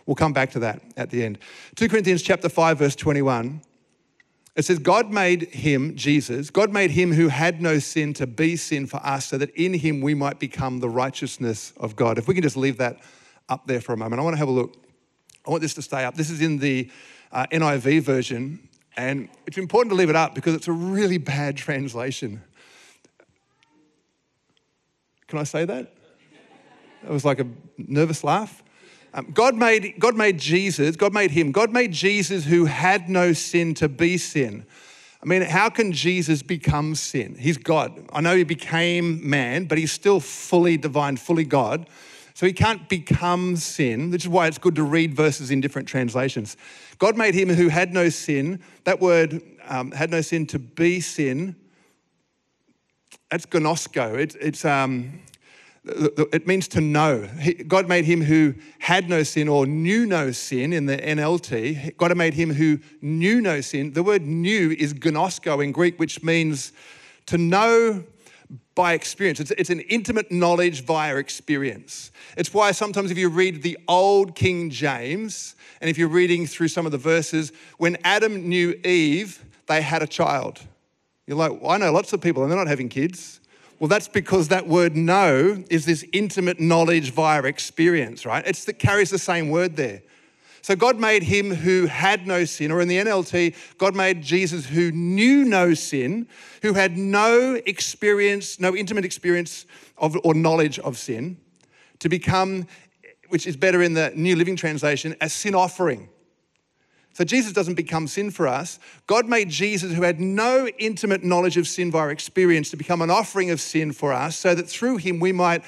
We'll 0.05 0.17
come 0.17 0.33
back 0.33 0.51
to 0.53 0.59
that 0.61 0.83
at 0.97 1.11
the 1.11 1.25
end. 1.25 1.39
2 1.77 1.89
Corinthians 1.89 2.23
chapter 2.23 2.49
5 2.49 2.79
verse 2.79 2.97
21 2.97 3.63
it 4.55 4.65
says, 4.67 4.79
God 4.79 5.11
made 5.11 5.49
him, 5.55 5.97
Jesus, 5.97 6.51
God 6.51 6.73
made 6.73 6.91
him 6.91 7.13
who 7.13 7.29
had 7.29 7.63
no 7.63 7.79
sin 7.79 8.13
to 8.15 8.27
be 8.27 8.57
sin 8.57 8.87
for 8.87 8.99
us 8.99 9.27
so 9.27 9.39
that 9.39 9.51
in 9.51 9.73
him 9.73 10.03
we 10.03 10.15
might 10.15 10.39
become 10.39 10.81
the 10.81 10.91
righteousness 10.91 11.73
of 11.79 11.97
God. 11.97 12.19
If 12.19 12.29
we 12.29 12.35
can 12.35 12.43
just 12.43 12.57
leave 12.57 12.77
that 12.77 13.01
up 13.49 13.67
there 13.67 13.81
for 13.81 13.95
a 13.95 13.97
moment, 13.97 14.21
I 14.21 14.25
want 14.25 14.35
to 14.35 14.39
have 14.39 14.49
a 14.49 14.53
look. 14.53 14.77
I 15.47 15.51
want 15.51 15.63
this 15.63 15.75
to 15.75 15.83
stay 15.83 16.05
up. 16.05 16.17
This 16.17 16.29
is 16.29 16.43
in 16.43 16.59
the 16.59 16.91
uh, 17.33 17.47
NIV 17.51 18.03
version, 18.03 18.69
and 18.95 19.31
it's 19.47 19.57
important 19.57 19.91
to 19.93 19.97
leave 19.97 20.11
it 20.11 20.17
up 20.17 20.35
because 20.35 20.55
it's 20.55 20.69
a 20.69 20.73
really 20.73 21.19
bad 21.19 21.57
translation. 21.57 22.43
Can 25.29 25.39
I 25.39 25.45
say 25.45 25.65
that? 25.65 25.95
That 27.03 27.11
was 27.11 27.25
like 27.25 27.41
a 27.41 27.47
nervous 27.79 28.23
laugh. 28.23 28.63
Um, 29.15 29.31
God, 29.33 29.55
made, 29.55 29.95
God 29.99 30.17
made 30.17 30.39
Jesus, 30.39 30.97
God 30.97 31.13
made 31.13 31.31
him, 31.31 31.53
God 31.53 31.71
made 31.71 31.93
Jesus 31.93 32.45
who 32.45 32.65
had 32.65 33.09
no 33.09 33.33
sin 33.33 33.75
to 33.75 33.89
be 33.89 34.17
sin. 34.17 34.65
I 35.23 35.27
mean, 35.27 35.43
how 35.43 35.69
can 35.69 35.93
Jesus 35.93 36.43
become 36.43 36.95
sin? 36.95 37.37
He's 37.39 37.59
God. 37.59 38.07
I 38.13 38.21
know 38.21 38.35
he 38.35 38.45
became 38.45 39.29
man, 39.29 39.67
but 39.67 39.79
he's 39.79 39.93
still 39.93 40.19
fully 40.19 40.77
divine, 40.77 41.17
fully 41.17 41.45
God. 41.45 41.89
So 42.35 42.47
he 42.47 42.53
can't 42.53 42.89
become 42.89 43.57
sin, 43.57 44.11
which 44.11 44.25
is 44.25 44.29
why 44.29 44.49
it's 44.49 44.59
good 44.59 44.75
to 44.77 44.83
read 44.83 45.15
verses 45.15 45.51
in 45.51 45.61
different 45.61 45.87
translations. 45.87 46.57
God 46.99 47.17
made 47.17 47.35
him 47.35 47.51
who 47.51 47.69
had 47.69 47.93
no 47.93 48.09
sin. 48.09 48.61
That 48.85 49.01
word, 49.01 49.43
um, 49.69 49.93
had 49.93 50.11
no 50.11 50.23
sin 50.23 50.47
to 50.47 50.59
be 50.59 51.01
sin, 51.01 51.55
that's 53.31 53.47
gnosko. 53.47 54.19
It, 54.19 54.37
it's, 54.41 54.65
um, 54.65 55.21
it 55.85 56.47
means 56.47 56.69
to 56.69 56.81
know. 56.81 57.29
God 57.67 57.89
made 57.89 58.05
him 58.05 58.21
who 58.21 58.55
had 58.79 59.09
no 59.09 59.25
sin 59.25 59.49
or 59.49 59.67
knew 59.67 60.07
no 60.07 60.31
sin 60.31 60.73
in 60.73 60.87
the 60.87 60.97
NLT. 60.97 61.97
God 61.97 62.17
made 62.17 62.35
him 62.35 62.55
who 62.55 62.79
knew 63.01 63.41
no 63.41 63.61
sin. 63.61 63.93
The 63.93 64.03
word 64.03 64.23
knew 64.23 64.71
is 64.71 64.95
gnosko 64.95 65.63
in 65.63 65.73
Greek, 65.73 65.99
which 65.99 66.23
means 66.23 66.73
to 67.27 67.37
know 67.37 68.05
by 68.75 68.93
experience. 68.93 69.41
It's, 69.41 69.71
an 69.71 69.81
intimate 69.81 70.31
knowledge 70.31 70.85
via 70.85 71.17
experience. 71.17 72.13
It's 72.37 72.55
why 72.55 72.73
sometimes 72.73 73.11
if 73.11 73.19
you 73.19 73.29
read 73.29 73.63
the 73.63 73.77
old 73.89 74.35
King 74.35 74.71
James, 74.71 75.57
and 75.81 75.91
if 75.91 75.99
you're 75.99 76.09
reading 76.09 76.47
through 76.47 76.69
some 76.69 76.87
of 76.87 76.93
the 76.93 76.99
verses, 76.99 77.53
when 77.79 77.97
Adam 78.05 78.49
knew 78.49 78.71
Eve, 78.85 79.45
they 79.67 79.83
had 79.83 80.03
a 80.03 80.07
child. 80.07 80.61
You're 81.27 81.37
like, 81.37 81.61
well, 81.61 81.73
I 81.73 81.79
know 81.79 81.93
lots 81.93 82.13
of 82.13 82.21
people 82.21 82.43
and 82.43 82.51
they're 82.51 82.59
not 82.59 82.69
having 82.69 82.89
kids. 82.89 83.41
Well, 83.83 83.89
that's 83.89 84.07
because 84.07 84.47
that 84.47 84.69
word 84.69 84.95
know 84.95 85.65
is 85.69 85.87
this 85.87 86.05
intimate 86.13 86.61
knowledge 86.61 87.11
via 87.11 87.43
experience, 87.43 88.25
right? 88.25 88.45
That 88.45 88.79
carries 88.79 89.11
the 89.11 89.19
same 89.19 89.51
word 89.51 89.75
there. 89.75 90.03
So 90.61 90.77
God 90.77 91.01
made 91.01 91.25
him 91.25 91.53
who 91.53 91.87
had 91.87 92.25
no 92.25 92.45
sin, 92.45 92.71
or 92.71 92.81
in 92.81 92.87
the 92.87 92.99
NLT, 92.99 93.57
God 93.79 93.97
made 93.97 94.23
Jesus 94.23 94.67
who 94.67 94.93
knew 94.93 95.45
no 95.45 95.75
sin, 95.75 96.29
who 96.63 96.75
had 96.75 96.97
no 96.97 97.61
experience, 97.67 98.61
no 98.61 98.77
intimate 98.77 99.05
experience 99.05 99.67
of 99.99 100.17
or 100.23 100.33
knowledge 100.33 100.79
of 100.79 100.97
sin, 100.97 101.37
to 101.99 102.09
become, 102.09 102.69
which 103.31 103.49
is 103.49 103.57
better 103.57 103.83
in 103.83 103.95
the 103.95 104.13
New 104.15 104.37
Living 104.37 104.55
Translation, 104.55 105.17
a 105.21 105.29
sin 105.29 105.57
offering. 105.57 106.09
So 107.15 107.25
Jesus 107.25 107.53
doesn't 107.53 107.75
become 107.75 108.07
sin 108.07 108.31
for 108.31 108.49
us. 108.49 108.79
God 109.07 109.27
made 109.27 109.51
Jesus, 109.51 109.93
who 109.93 110.03
had 110.03 110.21
no 110.21 110.67
intimate 110.79 111.23
knowledge 111.23 111.57
of 111.57 111.69
sin 111.69 111.91
via 111.91 112.09
experience, 112.09 112.71
to 112.71 112.77
become 112.77 113.03
an 113.03 113.11
offering 113.11 113.51
of 113.51 113.61
sin 113.61 113.93
for 113.93 114.13
us, 114.13 114.37
so 114.37 114.55
that 114.55 114.69
through 114.69 114.97
him 114.97 115.21
we 115.21 115.33
might 115.33 115.63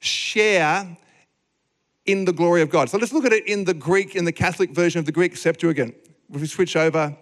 share 0.00 0.96
in 2.06 2.24
the 2.24 2.32
glory 2.32 2.62
of 2.62 2.70
God. 2.70 2.88
So 2.88 2.98
let's 2.98 3.12
look 3.12 3.24
at 3.24 3.32
it 3.32 3.46
in 3.46 3.64
the 3.64 3.74
Greek, 3.74 4.16
in 4.16 4.24
the 4.24 4.32
Catholic 4.32 4.70
version 4.70 4.98
of 4.98 5.06
the 5.06 5.12
Greek 5.12 5.36
Septuagint. 5.36 5.94
If 6.32 6.40
we 6.40 6.46
switch 6.46 6.74
over, 6.74 7.16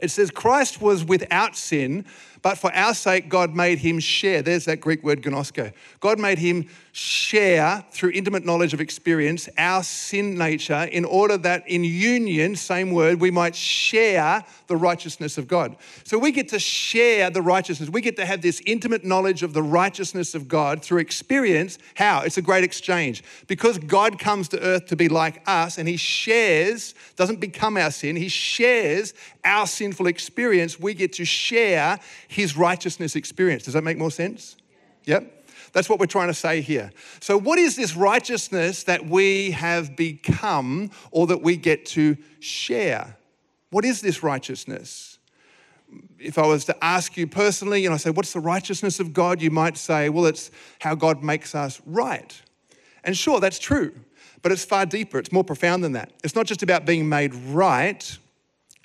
it 0.00 0.10
says, 0.10 0.30
Christ 0.30 0.80
was 0.80 1.04
without 1.04 1.56
sin, 1.56 2.04
but 2.42 2.58
for 2.58 2.72
our 2.74 2.94
sake, 2.94 3.28
God 3.28 3.54
made 3.54 3.78
him 3.78 3.98
share. 3.98 4.42
There's 4.42 4.64
that 4.66 4.80
Greek 4.80 5.02
word 5.02 5.22
gnosko. 5.22 5.72
God 6.00 6.18
made 6.18 6.38
him 6.38 6.68
share 6.92 7.84
through 7.92 8.10
intimate 8.10 8.44
knowledge 8.44 8.74
of 8.74 8.80
experience 8.80 9.48
our 9.56 9.84
sin 9.84 10.36
nature 10.36 10.88
in 10.90 11.04
order 11.04 11.36
that 11.38 11.66
in 11.68 11.84
union, 11.84 12.56
same 12.56 12.90
word, 12.90 13.20
we 13.20 13.30
might 13.30 13.54
share 13.54 14.44
the 14.66 14.76
righteousness 14.76 15.38
of 15.38 15.46
God. 15.46 15.76
So 16.02 16.18
we 16.18 16.32
get 16.32 16.48
to 16.48 16.58
share 16.58 17.30
the 17.30 17.40
righteousness. 17.40 17.88
We 17.88 18.00
get 18.00 18.16
to 18.16 18.26
have 18.26 18.42
this 18.42 18.60
intimate 18.66 19.04
knowledge 19.04 19.44
of 19.44 19.52
the 19.52 19.62
righteousness 19.62 20.34
of 20.34 20.48
God 20.48 20.82
through 20.82 20.98
experience. 20.98 21.78
How? 21.94 22.22
It's 22.22 22.36
a 22.36 22.42
great 22.42 22.64
exchange. 22.64 23.22
Because 23.46 23.78
God 23.78 24.18
comes 24.18 24.48
to 24.48 24.60
earth 24.60 24.86
to 24.86 24.96
be 24.96 25.08
like 25.08 25.42
us 25.46 25.78
and 25.78 25.86
he 25.86 25.96
shares, 25.96 26.94
doesn't 27.14 27.38
become 27.38 27.76
our 27.76 27.92
sin, 27.92 28.16
he 28.16 28.28
shares 28.28 29.14
our 29.44 29.66
sinful 29.66 30.06
experience. 30.08 30.80
We 30.80 30.94
get 30.94 31.12
to 31.14 31.24
share 31.24 32.00
his 32.38 32.56
righteousness 32.56 33.16
experience. 33.16 33.64
Does 33.64 33.74
that 33.74 33.82
make 33.82 33.98
more 33.98 34.12
sense? 34.12 34.56
Yep. 35.06 35.44
That's 35.72 35.88
what 35.88 35.98
we're 35.98 36.06
trying 36.06 36.28
to 36.28 36.34
say 36.34 36.60
here. 36.60 36.92
So, 37.18 37.36
what 37.36 37.58
is 37.58 37.74
this 37.74 37.96
righteousness 37.96 38.84
that 38.84 39.06
we 39.06 39.50
have 39.50 39.96
become 39.96 40.92
or 41.10 41.26
that 41.26 41.42
we 41.42 41.56
get 41.56 41.84
to 41.86 42.16
share? 42.38 43.16
What 43.70 43.84
is 43.84 44.00
this 44.02 44.22
righteousness? 44.22 45.18
If 46.20 46.38
I 46.38 46.46
was 46.46 46.64
to 46.66 46.84
ask 46.84 47.16
you 47.16 47.26
personally, 47.26 47.84
and 47.86 47.92
I 47.92 47.96
say, 47.96 48.10
What's 48.10 48.32
the 48.32 48.40
righteousness 48.40 49.00
of 49.00 49.12
God? 49.12 49.42
You 49.42 49.50
might 49.50 49.76
say, 49.76 50.08
Well, 50.08 50.26
it's 50.26 50.52
how 50.78 50.94
God 50.94 51.24
makes 51.24 51.56
us 51.56 51.82
right. 51.84 52.40
And 53.02 53.16
sure, 53.16 53.40
that's 53.40 53.58
true, 53.58 53.94
but 54.42 54.52
it's 54.52 54.64
far 54.64 54.86
deeper, 54.86 55.18
it's 55.18 55.32
more 55.32 55.44
profound 55.44 55.82
than 55.82 55.92
that. 55.92 56.12
It's 56.22 56.36
not 56.36 56.46
just 56.46 56.62
about 56.62 56.86
being 56.86 57.08
made 57.08 57.34
right. 57.34 58.16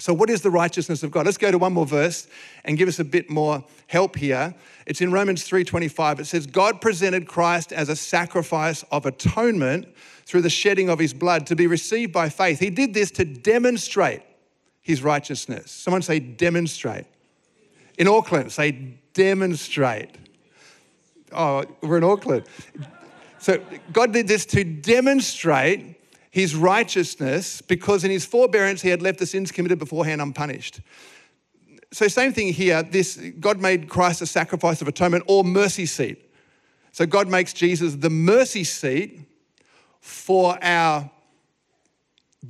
So, 0.04 0.14
what 0.14 0.30
is 0.30 0.42
the 0.42 0.50
righteousness 0.50 1.02
of 1.02 1.12
God? 1.12 1.26
Let's 1.26 1.38
go 1.38 1.50
to 1.50 1.58
one 1.58 1.72
more 1.72 1.86
verse 1.86 2.28
and 2.66 2.78
give 2.78 2.90
us 2.90 3.00
a 3.00 3.06
bit 3.06 3.30
more 3.30 3.64
help 3.88 4.18
here. 4.18 4.54
It's 4.86 5.00
in 5.00 5.14
Romans 5.14 5.44
3:25. 5.46 6.20
It 6.20 6.26
says, 6.26 6.46
"God 6.46 6.82
presented 6.82 7.26
Christ 7.26 7.72
as 7.72 7.88
a 7.88 7.96
sacrifice 7.96 8.84
of 8.92 9.06
atonement 9.06 9.88
through 10.26 10.42
the 10.42 10.50
shedding 10.50 10.90
of 10.90 11.00
his 11.00 11.14
blood 11.14 11.48
to 11.48 11.56
be 11.56 11.68
received 11.68 12.12
by 12.12 12.28
faith. 12.28 12.60
He 12.60 12.70
did 12.70 12.94
this 12.94 13.12
to 13.12 13.24
demonstrate 13.24 14.24
his 14.82 15.02
righteousness." 15.04 15.72
Someone 15.72 16.02
say 16.02 16.20
demonstrate. 16.20 17.06
In 17.98 18.10
Auckland, 18.10 18.52
say 18.52 18.98
demonstrate. 19.14 20.10
Oh, 21.32 21.64
we're 21.82 22.00
in 22.00 22.04
Auckland. 22.04 22.44
So 23.40 23.58
God 23.94 24.12
did 24.12 24.28
this 24.28 24.46
to 24.48 24.66
demonstrate 24.66 25.93
his 26.34 26.56
righteousness 26.56 27.62
because 27.62 28.04
in 28.04 28.12
his 28.12 28.26
forbearance 28.26 28.82
he 28.82 28.90
had 28.90 29.02
left 29.02 29.20
the 29.20 29.26
sins 29.26 29.52
committed 29.52 29.80
beforehand 29.80 30.22
unpunished 30.22 30.82
so 31.94 32.08
same 32.08 32.34
thing 32.34 32.52
here. 32.52 32.82
This 32.84 33.18
God 33.40 33.62
made 33.62 33.88
Christ 33.88 34.22
a 34.22 34.26
sacrifice 34.26 34.82
of 34.82 34.88
atonement 34.88 35.26
or 35.28 35.44
mercy 35.44 35.86
seat. 35.86 36.32
So 36.92 37.06
God 37.06 37.28
makes 37.28 37.54
Jesus 37.54 37.96
the 37.96 38.10
mercy 38.10 38.64
seat 38.64 39.22
for 40.02 40.58
our 40.64 41.10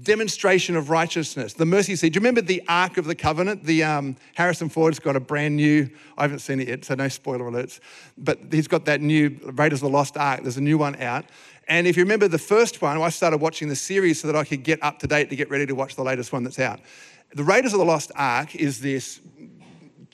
demonstration 0.01 0.75
of 0.75 0.89
righteousness, 0.89 1.53
the 1.53 1.65
mercy 1.65 1.95
seat. 1.95 2.13
Do 2.13 2.17
you 2.17 2.21
remember 2.21 2.41
the 2.41 2.63
Ark 2.67 2.97
of 2.97 3.05
the 3.05 3.13
Covenant? 3.13 3.63
The 3.63 3.83
um, 3.83 4.15
Harrison 4.33 4.69
Ford's 4.69 4.97
got 4.97 5.15
a 5.15 5.19
brand 5.19 5.57
new. 5.57 5.89
I 6.17 6.23
haven't 6.23 6.39
seen 6.39 6.59
it 6.59 6.67
yet, 6.67 6.83
so 6.83 6.95
no 6.95 7.09
spoiler 7.09 7.45
alerts. 7.45 7.79
But 8.17 8.39
he's 8.49 8.67
got 8.67 8.85
that 8.85 9.01
new 9.01 9.39
Raiders 9.43 9.83
of 9.83 9.91
the 9.91 9.95
Lost 9.95 10.17
Ark. 10.17 10.41
There's 10.41 10.57
a 10.57 10.61
new 10.61 10.77
one 10.77 10.95
out. 11.01 11.25
And 11.67 11.87
if 11.87 11.95
you 11.95 12.03
remember 12.03 12.27
the 12.27 12.37
first 12.37 12.81
one, 12.81 13.01
I 13.01 13.09
started 13.09 13.37
watching 13.37 13.69
the 13.69 13.75
series 13.75 14.21
so 14.21 14.27
that 14.27 14.35
I 14.35 14.43
could 14.43 14.63
get 14.63 14.81
up 14.83 14.99
to 14.99 15.07
date 15.07 15.29
to 15.29 15.35
get 15.35 15.49
ready 15.49 15.65
to 15.65 15.75
watch 15.75 15.95
the 15.95 16.03
latest 16.03 16.33
one 16.33 16.43
that's 16.43 16.59
out. 16.59 16.79
The 17.33 17.43
Raiders 17.43 17.73
of 17.73 17.79
the 17.79 17.85
Lost 17.85 18.11
Ark 18.15 18.55
is 18.55 18.81
this 18.81 19.21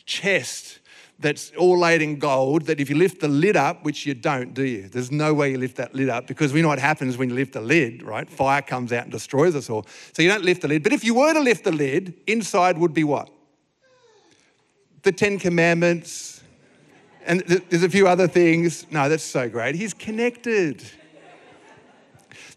chest 0.05 0.79
that's 1.19 1.51
all 1.57 1.77
laid 1.77 2.01
in 2.01 2.17
gold 2.17 2.63
that 2.67 2.79
if 2.79 2.89
you 2.89 2.95
lift 2.95 3.19
the 3.19 3.27
lid 3.27 3.57
up, 3.57 3.83
which 3.83 4.05
you 4.05 4.13
don't, 4.13 4.53
do 4.53 4.63
you? 4.63 4.87
There's 4.87 5.11
no 5.11 5.33
way 5.33 5.51
you 5.51 5.57
lift 5.57 5.75
that 5.75 5.93
lid 5.93 6.07
up 6.07 6.27
because 6.27 6.53
we 6.53 6.61
know 6.61 6.69
what 6.69 6.79
happens 6.79 7.17
when 7.17 7.29
you 7.29 7.35
lift 7.35 7.53
the 7.53 7.61
lid, 7.61 8.03
right? 8.03 8.29
Fire 8.29 8.61
comes 8.61 8.93
out 8.93 9.03
and 9.03 9.11
destroys 9.11 9.53
us 9.55 9.69
all. 9.69 9.85
So 10.13 10.21
you 10.21 10.29
don't 10.29 10.45
lift 10.45 10.61
the 10.61 10.69
lid. 10.69 10.81
But 10.81 10.93
if 10.93 11.03
you 11.03 11.13
were 11.13 11.33
to 11.33 11.41
lift 11.41 11.65
the 11.65 11.73
lid, 11.73 12.13
inside 12.25 12.77
would 12.77 12.93
be 12.93 13.03
what? 13.03 13.29
The 15.03 15.11
Ten 15.11 15.39
Commandments. 15.39 16.41
And 17.25 17.41
there's 17.41 17.83
a 17.83 17.89
few 17.89 18.07
other 18.07 18.27
things. 18.27 18.89
No, 18.89 19.09
that's 19.09 19.23
so 19.23 19.49
great. 19.49 19.75
He's 19.75 19.93
connected. 19.93 20.83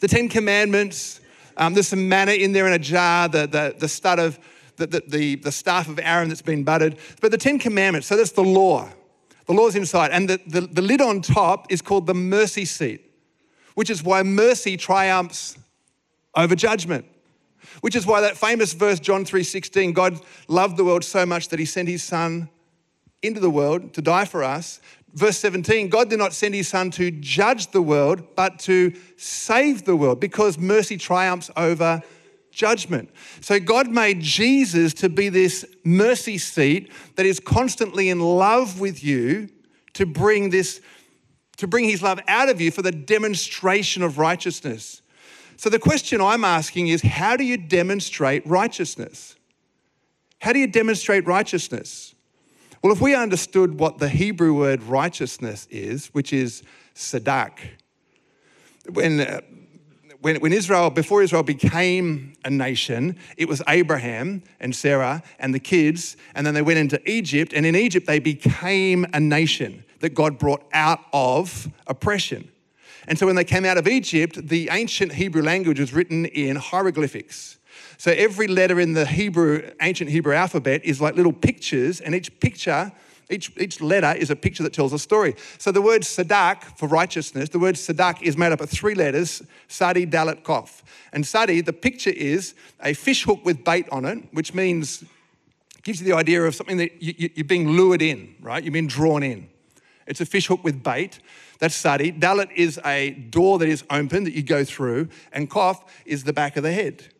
The 0.02 0.08
Ten 0.08 0.28
Commandments. 0.28 1.20
Um, 1.56 1.74
there's 1.74 1.86
some 1.86 2.08
manna 2.08 2.32
in 2.32 2.50
there 2.50 2.66
in 2.66 2.72
a 2.72 2.78
jar, 2.78 3.28
the, 3.28 3.46
the, 3.46 3.76
the 3.78 3.86
stud 3.86 4.18
of 4.18 4.36
the, 4.74 4.88
the, 4.88 5.02
the, 5.06 5.34
the 5.36 5.52
staff 5.52 5.86
of 5.88 6.00
Aaron 6.00 6.28
that's 6.28 6.42
been 6.42 6.64
budded. 6.64 6.98
But 7.20 7.30
the 7.30 7.38
Ten 7.38 7.56
Commandments, 7.60 8.08
so 8.08 8.16
that's 8.16 8.32
the 8.32 8.42
law. 8.42 8.88
The 9.46 9.52
law's 9.52 9.76
inside. 9.76 10.10
And 10.10 10.28
the, 10.28 10.40
the, 10.44 10.62
the 10.62 10.82
lid 10.82 11.00
on 11.00 11.20
top 11.20 11.70
is 11.70 11.80
called 11.80 12.08
the 12.08 12.14
mercy 12.14 12.64
seat, 12.64 13.12
which 13.74 13.90
is 13.90 14.02
why 14.02 14.24
mercy 14.24 14.76
triumphs 14.76 15.56
over 16.34 16.56
judgment. 16.56 17.04
Which 17.80 17.94
is 17.94 18.04
why 18.04 18.22
that 18.22 18.36
famous 18.36 18.72
verse, 18.72 18.98
John 18.98 19.24
3:16, 19.24 19.94
God 19.94 20.18
loved 20.48 20.76
the 20.76 20.84
world 20.84 21.04
so 21.04 21.24
much 21.24 21.48
that 21.48 21.60
he 21.60 21.64
sent 21.64 21.88
his 21.88 22.02
son 22.02 22.48
into 23.22 23.38
the 23.38 23.50
world 23.50 23.94
to 23.94 24.02
die 24.02 24.24
for 24.24 24.42
us. 24.42 24.80
Verse 25.14 25.38
17 25.38 25.88
God 25.88 26.10
did 26.10 26.18
not 26.18 26.32
send 26.32 26.54
his 26.54 26.68
son 26.68 26.90
to 26.92 27.10
judge 27.10 27.68
the 27.68 27.82
world, 27.82 28.22
but 28.36 28.58
to 28.60 28.92
save 29.16 29.84
the 29.84 29.96
world 29.96 30.20
because 30.20 30.58
mercy 30.58 30.96
triumphs 30.96 31.50
over 31.56 32.02
judgment. 32.50 33.10
So 33.40 33.58
God 33.58 33.88
made 33.88 34.20
Jesus 34.20 34.92
to 34.94 35.08
be 35.08 35.28
this 35.28 35.64
mercy 35.84 36.38
seat 36.38 36.92
that 37.16 37.26
is 37.26 37.40
constantly 37.40 38.08
in 38.10 38.20
love 38.20 38.78
with 38.78 39.02
you 39.02 39.48
to 39.94 40.06
bring 40.06 40.50
this 40.50 40.80
to 41.58 41.66
bring 41.66 41.84
his 41.84 42.02
love 42.02 42.18
out 42.28 42.48
of 42.48 42.60
you 42.60 42.70
for 42.70 42.82
the 42.82 42.90
demonstration 42.90 44.02
of 44.02 44.18
righteousness. 44.18 45.02
So 45.56 45.70
the 45.70 45.78
question 45.78 46.20
I'm 46.20 46.44
asking 46.44 46.88
is 46.88 47.02
how 47.02 47.36
do 47.36 47.44
you 47.44 47.56
demonstrate 47.56 48.44
righteousness? 48.46 49.36
How 50.40 50.52
do 50.52 50.58
you 50.58 50.66
demonstrate 50.66 51.24
righteousness? 51.26 52.11
Well, 52.82 52.92
if 52.92 53.00
we 53.00 53.14
understood 53.14 53.78
what 53.78 53.98
the 53.98 54.08
Hebrew 54.08 54.54
word 54.54 54.82
righteousness 54.82 55.68
is, 55.70 56.08
which 56.08 56.32
is 56.32 56.64
sadak, 56.96 57.60
when, 58.92 59.20
uh, 59.20 59.40
when, 60.20 60.40
when 60.40 60.52
Israel, 60.52 60.90
before 60.90 61.22
Israel 61.22 61.44
became 61.44 62.32
a 62.44 62.50
nation, 62.50 63.16
it 63.36 63.46
was 63.46 63.62
Abraham 63.68 64.42
and 64.58 64.74
Sarah 64.74 65.22
and 65.38 65.54
the 65.54 65.60
kids, 65.60 66.16
and 66.34 66.44
then 66.44 66.54
they 66.54 66.62
went 66.62 66.80
into 66.80 67.00
Egypt, 67.08 67.52
and 67.52 67.64
in 67.64 67.76
Egypt 67.76 68.08
they 68.08 68.18
became 68.18 69.06
a 69.12 69.20
nation 69.20 69.84
that 70.00 70.10
God 70.10 70.36
brought 70.36 70.64
out 70.72 70.98
of 71.12 71.68
oppression. 71.86 72.50
And 73.06 73.16
so 73.16 73.26
when 73.26 73.36
they 73.36 73.44
came 73.44 73.64
out 73.64 73.78
of 73.78 73.86
Egypt, 73.86 74.48
the 74.48 74.70
ancient 74.72 75.12
Hebrew 75.12 75.42
language 75.42 75.78
was 75.78 75.92
written 75.92 76.26
in 76.26 76.56
hieroglyphics. 76.56 77.58
So 78.02 78.10
every 78.10 78.48
letter 78.48 78.80
in 78.80 78.94
the 78.94 79.06
Hebrew, 79.06 79.70
ancient 79.80 80.10
Hebrew 80.10 80.34
alphabet 80.34 80.84
is 80.84 81.00
like 81.00 81.14
little 81.14 81.32
pictures, 81.32 82.00
and 82.00 82.16
each 82.16 82.40
picture, 82.40 82.90
each, 83.30 83.52
each 83.56 83.80
letter 83.80 84.12
is 84.18 84.28
a 84.28 84.34
picture 84.34 84.64
that 84.64 84.72
tells 84.72 84.92
a 84.92 84.98
story. 84.98 85.36
So 85.58 85.70
the 85.70 85.80
word 85.80 86.02
sadak 86.02 86.64
for 86.76 86.88
righteousness, 86.88 87.50
the 87.50 87.60
word 87.60 87.76
sadak 87.76 88.20
is 88.20 88.36
made 88.36 88.50
up 88.50 88.60
of 88.60 88.70
three 88.70 88.96
letters, 88.96 89.40
sadi, 89.68 90.04
dalit, 90.04 90.42
kof. 90.42 90.82
And 91.12 91.24
sadi, 91.24 91.60
the 91.60 91.72
picture 91.72 92.10
is 92.10 92.54
a 92.82 92.92
fish 92.92 93.22
hook 93.22 93.44
with 93.44 93.62
bait 93.62 93.88
on 93.92 94.04
it, 94.04 94.18
which 94.32 94.52
means, 94.52 95.04
gives 95.84 96.00
you 96.00 96.04
the 96.04 96.16
idea 96.16 96.42
of 96.42 96.56
something 96.56 96.78
that 96.78 97.00
you, 97.00 97.30
you're 97.36 97.44
being 97.44 97.68
lured 97.68 98.02
in, 98.02 98.34
right? 98.40 98.64
You're 98.64 98.72
being 98.72 98.88
drawn 98.88 99.22
in. 99.22 99.48
It's 100.08 100.20
a 100.20 100.26
fish 100.26 100.48
hook 100.48 100.64
with 100.64 100.82
bait. 100.82 101.20
That's 101.60 101.76
sadi. 101.76 102.10
Dalit 102.10 102.50
is 102.56 102.80
a 102.84 103.10
door 103.10 103.60
that 103.60 103.68
is 103.68 103.84
open 103.90 104.24
that 104.24 104.32
you 104.32 104.42
go 104.42 104.64
through, 104.64 105.08
and 105.32 105.48
kof 105.48 105.80
is 106.04 106.24
the 106.24 106.32
back 106.32 106.56
of 106.56 106.64
the 106.64 106.72
head. 106.72 107.11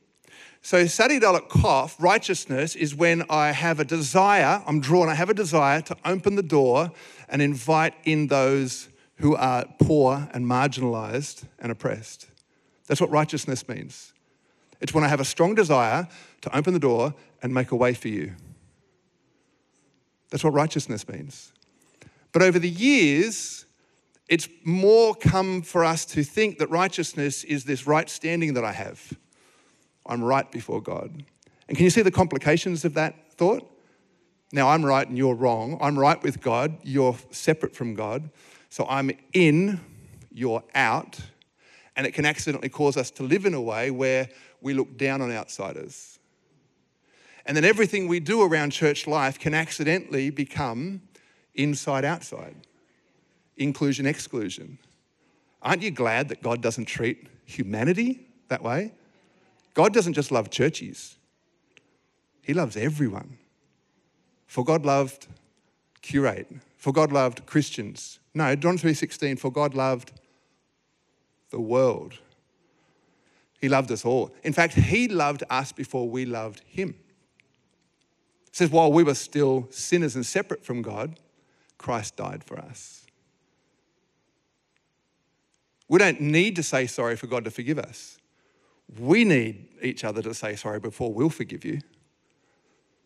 So, 0.65 0.87
Sadi 0.87 1.19
Dalet 1.19 1.49
Kof, 1.49 1.97
righteousness, 1.99 2.77
is 2.77 2.95
when 2.95 3.25
I 3.29 3.51
have 3.51 3.81
a 3.81 3.85
desire, 3.85 4.63
I'm 4.65 4.79
drawn, 4.81 5.09
I 5.09 5.15
have 5.15 5.29
a 5.29 5.35
desire 5.35 5.83
to 5.83 5.97
open 6.05 6.37
the 6.37 6.43
door 6.43 6.93
and 7.29 7.43
invite 7.43 7.95
in 8.05 8.29
those 8.29 8.89
who 9.17 9.35
are 9.35 9.65
poor 9.81 10.29
and 10.33 10.47
marginalized 10.47 11.45
and 11.59 11.73
oppressed. 11.73 12.29
That's 12.87 13.01
what 13.01 13.11
righteousness 13.11 13.67
means. 13.69 14.13
It's 14.81 14.95
when 14.95 15.03
I 15.03 15.09
have 15.09 15.19
a 15.19 15.25
strong 15.25 15.57
desire 15.57 16.07
to 16.43 16.57
open 16.57 16.75
the 16.75 16.81
door 16.81 17.13
and 17.43 17.53
make 17.53 17.73
a 17.73 17.77
way 17.77 17.93
for 17.93 18.09
you. 18.09 18.33
That's 20.31 20.45
what 20.45 20.55
righteousness 20.55 21.09
means. 21.09 21.53
But 22.31 22.43
over 22.43 22.61
the 22.61 22.71
years, 22.71 23.67
it's 24.29 24.49
more 24.65 25.17
come 25.17 25.63
for 25.63 25.85
us 25.85 26.05
to 26.07 26.23
think 26.23 26.59
that 26.59 26.71
righteousness 26.71 27.43
is 27.43 27.65
this 27.65 27.85
right 27.85 28.09
standing 28.09 28.55
that 28.55 28.65
I 28.65 28.73
have 28.73 29.13
I'm 30.07 30.23
right 30.23 30.51
before 30.51 30.81
God. 30.81 31.25
And 31.69 31.77
can 31.77 31.85
you 31.85 31.91
see 31.91 32.03
the 32.03 32.11
complications 32.11 32.85
of 32.85 32.95
that 32.95 33.33
thought? 33.33 33.69
Now, 34.53 34.69
I'm 34.69 34.85
right 34.85 35.09
and 35.09 35.17
you're 35.17 35.35
wrong. 35.35 35.79
I'm 35.81 35.99
right 35.99 36.23
with 36.23 36.41
God, 36.41 36.77
you're 36.83 37.17
separate 37.31 37.75
from 37.75 37.95
God. 37.95 38.31
So 38.69 38.87
I'm 38.89 39.11
in, 39.33 39.81
you're 40.31 40.63
out. 40.75 41.19
And 41.97 42.07
it 42.07 42.13
can 42.13 42.25
accidentally 42.25 42.69
cause 42.69 42.97
us 42.97 43.11
to 43.13 43.23
live 43.23 43.45
in 43.47 43.55
a 43.55 43.61
way 43.61 43.91
where 43.91 44.29
we 44.61 44.75
look 44.75 44.97
down 44.97 45.21
on 45.21 45.31
outsiders. 45.31 46.19
And 47.45 47.57
then 47.57 47.65
everything 47.65 48.09
we 48.09 48.21
do 48.21 48.43
around 48.43 48.71
church 48.71 49.07
life 49.07 49.39
can 49.39 49.53
accidentally 49.53 50.31
become 50.31 51.03
inside 51.55 52.05
outside, 52.05 52.57
inclusion 53.57 54.07
exclusion. 54.07 54.79
Aren't 55.61 55.83
you 55.83 55.91
glad 55.91 56.29
that 56.29 56.43
God 56.43 56.61
doesn't 56.61 56.87
treat 56.87 57.27
humanity 57.45 58.27
that 58.49 58.63
way? 58.63 58.93
God 59.75 59.93
doesn't 59.93 60.15
just 60.15 60.31
love 60.31 60.51
churches, 60.51 61.17
He 62.43 62.55
loves 62.55 62.77
everyone. 62.77 63.39
For 64.47 64.65
God 64.65 64.85
loved 64.85 65.29
curate, 66.03 66.47
for 66.77 66.93
God 66.93 67.11
loved 67.11 67.47
Christians. 67.47 68.19
No, 68.35 68.55
John 68.55 68.77
3:16, 68.77 69.39
for 69.39 69.51
God 69.51 69.75
loved 69.75 70.13
the 71.51 71.61
world. 71.61 72.19
He 73.61 73.69
loved 73.69 73.93
us 73.93 74.05
all. 74.05 74.35
In 74.43 74.53
fact, 74.53 74.75
he 74.75 75.07
loved 75.07 75.45
us 75.49 75.71
before 75.71 76.09
we 76.09 76.25
loved 76.25 76.63
him. 76.67 76.97
It 78.49 78.57
says, 78.57 78.71
while 78.71 78.93
we 78.93 79.05
were 79.05 79.15
still 79.15 79.69
sinners 79.71 80.17
and 80.17 80.27
separate 80.27 80.65
from 80.65 80.83
God, 80.83 81.21
Christ 81.79 82.17
died 82.17 82.43
for 82.43 82.59
us. 82.59 83.07
We 85.89 85.99
don't 85.99 86.21
need 86.21 86.57
to 86.57 86.63
say 86.63 86.87
sorry 86.87 87.17
for 87.17 87.29
God 87.29 87.45
to 87.45 87.51
forgive 87.51 87.79
us. 87.79 88.19
We 88.99 89.25
need 89.25 89.69
each 89.83 90.05
other 90.05 90.23
to 90.23 90.35
say 90.35 90.57
sorry 90.57 90.81
before 90.81 91.13
we'll 91.13 91.31
forgive 91.31 91.65
you. 91.65 91.81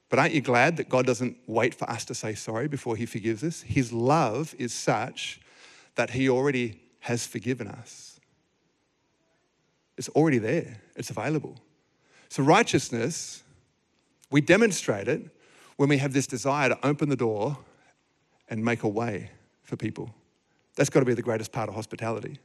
But 0.08 0.18
aren't 0.18 0.34
you 0.34 0.40
glad 0.40 0.76
that 0.76 0.88
God 0.88 1.06
doesn't 1.06 1.36
wait 1.46 1.74
for 1.74 1.88
us 1.90 2.04
to 2.06 2.14
say 2.14 2.34
sorry 2.34 2.68
before 2.68 2.96
He 2.96 3.06
forgives 3.06 3.42
us? 3.42 3.62
His 3.62 3.92
love 3.92 4.54
is 4.58 4.72
such 4.72 5.40
that 5.96 6.10
He 6.10 6.28
already 6.28 6.80
has 7.00 7.26
forgiven 7.26 7.68
us. 7.68 8.20
It's 9.96 10.08
already 10.10 10.38
there, 10.38 10.80
it's 10.94 11.10
available. 11.10 11.56
So, 12.28 12.42
righteousness, 12.42 13.42
we 14.30 14.40
demonstrate 14.40 15.08
it 15.08 15.22
when 15.76 15.88
we 15.88 15.98
have 15.98 16.12
this 16.12 16.26
desire 16.26 16.68
to 16.68 16.86
open 16.86 17.08
the 17.08 17.16
door 17.16 17.58
and 18.48 18.64
make 18.64 18.82
a 18.82 18.88
way 18.88 19.30
for 19.62 19.76
people. 19.76 20.14
That's 20.76 20.90
got 20.90 21.00
to 21.00 21.06
be 21.06 21.14
the 21.14 21.22
greatest 21.22 21.52
part 21.52 21.68
of 21.68 21.74
hospitality. 21.74 22.38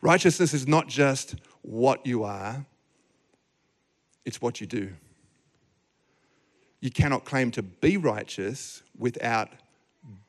Righteousness 0.00 0.54
is 0.54 0.66
not 0.66 0.88
just 0.88 1.34
what 1.68 2.06
you 2.06 2.24
are, 2.24 2.64
it's 4.24 4.40
what 4.40 4.58
you 4.58 4.66
do. 4.66 4.90
You 6.80 6.90
cannot 6.90 7.26
claim 7.26 7.50
to 7.50 7.62
be 7.62 7.98
righteous 7.98 8.82
without 8.96 9.50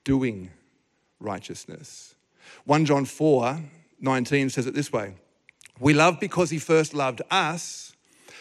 doing 0.04 0.52
righteousness. 1.22 2.16
1 2.66 2.86
John 2.86 3.06
4 3.06 3.62
19 4.02 4.50
says 4.50 4.68
it 4.68 4.74
this 4.74 4.92
way 4.92 5.14
We 5.80 5.94
love 5.94 6.20
because 6.20 6.50
he 6.50 6.60
first 6.60 6.94
loved 6.94 7.22
us. 7.32 7.94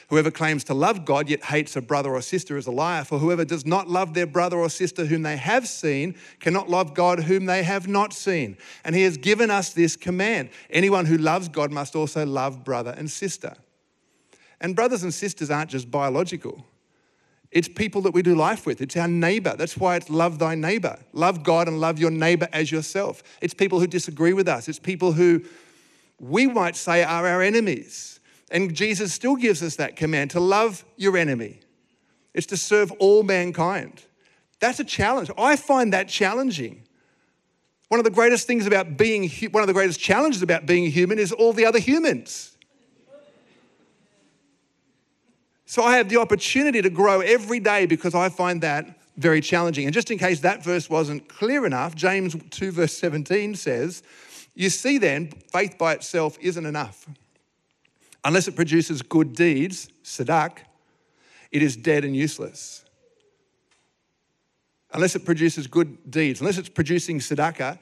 Whoever 0.09 0.31
claims 0.31 0.65
to 0.65 0.75
love 0.75 1.05
God 1.05 1.29
yet 1.29 1.45
hates 1.45 1.77
a 1.77 1.83
brother 1.83 2.15
or 2.15 2.23
sister 2.23 2.57
is 2.57 2.67
a 2.67 2.71
liar. 2.71 3.05
For 3.05 3.19
whoever 3.19 3.45
does 3.45 3.67
not 3.67 3.89
love 3.89 4.15
their 4.15 4.27
brother 4.27 4.57
or 4.57 4.71
sister 4.71 5.05
whom 5.05 5.23
they 5.23 5.37
have 5.37 5.69
seen 5.69 6.15
cannot 6.41 6.71
love 6.71 6.95
God 6.95 7.25
whom 7.25 7.45
they 7.45 7.63
have 7.63 7.87
not 7.87 8.15
seen. 8.15 8.57
And 8.85 8.95
he 8.95 9.03
has 9.03 9.19
given 9.19 9.51
us 9.51 9.75
this 9.75 9.97
command 9.97 10.49
anyone 10.71 11.05
who 11.05 11.19
loves 11.19 11.49
God 11.49 11.71
must 11.71 11.95
also 11.95 12.25
love 12.25 12.65
brother 12.65 12.95
and 12.97 13.11
sister. 13.11 13.55
And 14.61 14.75
brothers 14.75 15.03
and 15.03 15.13
sisters 15.13 15.51
aren't 15.51 15.71
just 15.71 15.91
biological. 15.91 16.65
It's 17.51 17.69
people 17.69 18.01
that 18.03 18.13
we 18.13 18.23
do 18.23 18.35
life 18.35 18.65
with. 18.67 18.81
It's 18.81 18.97
our 18.97 19.09
neighbor. 19.09 19.55
That's 19.57 19.77
why 19.77 19.97
it's 19.97 20.09
love 20.09 20.39
thy 20.39 20.55
neighbor. 20.55 20.99
Love 21.13 21.43
God 21.43 21.69
and 21.69 21.81
love 21.81 21.99
your 21.99 22.11
neighbor 22.11 22.49
as 22.53 22.73
yourself. 22.73 23.23
It's 23.43 23.55
people 23.55 23.79
who 23.79 23.87
disagree 23.87 24.33
with 24.33 24.49
us. 24.49 24.69
It's 24.69 24.79
people 24.79 25.13
who 25.13 25.43
we 26.19 26.47
might 26.47 26.77
say 26.77 27.03
are 27.05 27.27
our 27.27 27.43
enemies. 27.43 28.18
And 28.51 28.75
Jesus 28.75 29.13
still 29.13 29.37
gives 29.37 29.63
us 29.63 29.77
that 29.77 29.97
command 29.97 30.31
to 30.33 30.41
love 30.41 30.85
your 30.97 31.17
enemy. 31.17 31.61
It's 32.35 32.47
to 32.47 32.57
serve 32.57 32.91
all 32.93 33.23
mankind. 33.23 34.05
That's 34.61 34.81
a 34.81 34.85
challenge. 34.85 35.31
I 35.37 35.57
find 35.57 35.93
that 35.93 36.09
challenging. 36.09 36.83
One 37.89 38.01
of 38.01 38.05
the 38.05 38.11
greatest 38.11 38.47
things 38.47 38.67
about 38.67 38.97
being, 38.97 39.31
one 39.51 39.63
of 39.63 39.67
the 39.67 39.73
greatest 39.73 40.01
challenges 40.01 40.43
about 40.43 40.67
being 40.67 40.91
human 40.91 41.19
is 41.19 41.33
all 41.33 41.53
the 41.53 41.65
other 41.65 41.79
humans. 41.79 42.57
So 45.65 45.83
I 45.83 45.97
have 45.99 46.09
the 46.09 46.17
opportunity 46.17 46.81
to 46.81 46.91
grow 46.91 47.21
every 47.21 47.61
day 47.61 47.87
because 47.87 48.15
I 48.15 48.31
find 48.31 48.63
that 48.63 48.99
very 49.19 49.41
challenging. 49.41 49.85
And 49.85 49.93
just 49.93 50.11
in 50.11 50.17
case 50.17 50.41
that 50.41 50.65
verse 50.65 50.89
wasn't 50.89 51.29
clear 51.29 51.67
enough, 51.67 51.95
James 51.95 52.37
2, 52.51 52.71
verse 52.73 52.95
17 52.95 53.55
says, 53.55 54.03
You 54.55 54.71
see 54.71 54.97
then, 54.97 55.31
faith 55.53 55.77
by 55.77 55.93
itself 55.93 56.39
isn't 56.41 56.65
enough. 56.65 57.07
Unless 58.29 58.47
it 58.47 58.57
produces 58.57 59.01
good 59.01 59.35
deeds, 59.35 59.89
sadak, 60.05 60.59
it 61.51 61.63
is 61.63 61.79
dead 61.79 62.05
and 62.05 62.15
useless. 62.15 62.85
Unless 64.93 65.17
it 65.17 65.25
produces 65.25 65.67
good 65.67 66.11
deeds, 66.11 66.41
unless 66.41 66.59
it's 66.59 66.69
producing 66.69 67.21
tzedakah, 67.21 67.79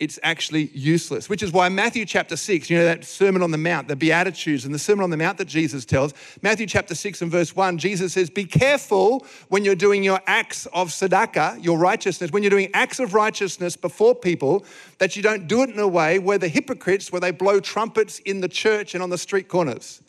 it's 0.00 0.18
actually 0.22 0.70
useless, 0.72 1.28
which 1.28 1.42
is 1.42 1.52
why 1.52 1.68
Matthew 1.68 2.06
chapter 2.06 2.34
6, 2.34 2.70
you 2.70 2.78
know, 2.78 2.86
that 2.86 3.04
Sermon 3.04 3.42
on 3.42 3.50
the 3.50 3.58
Mount, 3.58 3.86
the 3.86 3.94
Beatitudes 3.94 4.64
and 4.64 4.74
the 4.74 4.78
Sermon 4.78 5.04
on 5.04 5.10
the 5.10 5.16
Mount 5.18 5.36
that 5.36 5.44
Jesus 5.44 5.84
tells, 5.84 6.14
Matthew 6.40 6.66
chapter 6.66 6.94
6 6.94 7.20
and 7.20 7.30
verse 7.30 7.54
1, 7.54 7.76
Jesus 7.76 8.14
says, 8.14 8.30
Be 8.30 8.46
careful 8.46 9.26
when 9.48 9.62
you're 9.62 9.74
doing 9.74 10.02
your 10.02 10.18
acts 10.26 10.64
of 10.72 10.88
tzedakah, 10.88 11.62
your 11.62 11.76
righteousness, 11.76 12.32
when 12.32 12.42
you're 12.42 12.50
doing 12.50 12.70
acts 12.72 12.98
of 12.98 13.12
righteousness 13.12 13.76
before 13.76 14.14
people, 14.14 14.64
that 14.98 15.16
you 15.16 15.22
don't 15.22 15.46
do 15.46 15.62
it 15.62 15.68
in 15.68 15.78
a 15.78 15.86
way 15.86 16.18
where 16.18 16.38
the 16.38 16.48
hypocrites, 16.48 17.12
where 17.12 17.20
they 17.20 17.30
blow 17.30 17.60
trumpets 17.60 18.20
in 18.20 18.40
the 18.40 18.48
church 18.48 18.94
and 18.94 19.02
on 19.02 19.10
the 19.10 19.18
street 19.18 19.48
corners. 19.48 20.00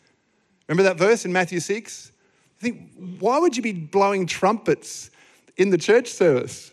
Remember 0.68 0.84
that 0.84 0.96
verse 0.96 1.26
in 1.26 1.34
Matthew 1.34 1.60
6? 1.60 2.12
I 2.58 2.62
think, 2.62 2.92
why 3.18 3.38
would 3.38 3.58
you 3.58 3.62
be 3.62 3.74
blowing 3.74 4.26
trumpets 4.26 5.10
in 5.58 5.68
the 5.68 5.76
church 5.76 6.08
service 6.08 6.72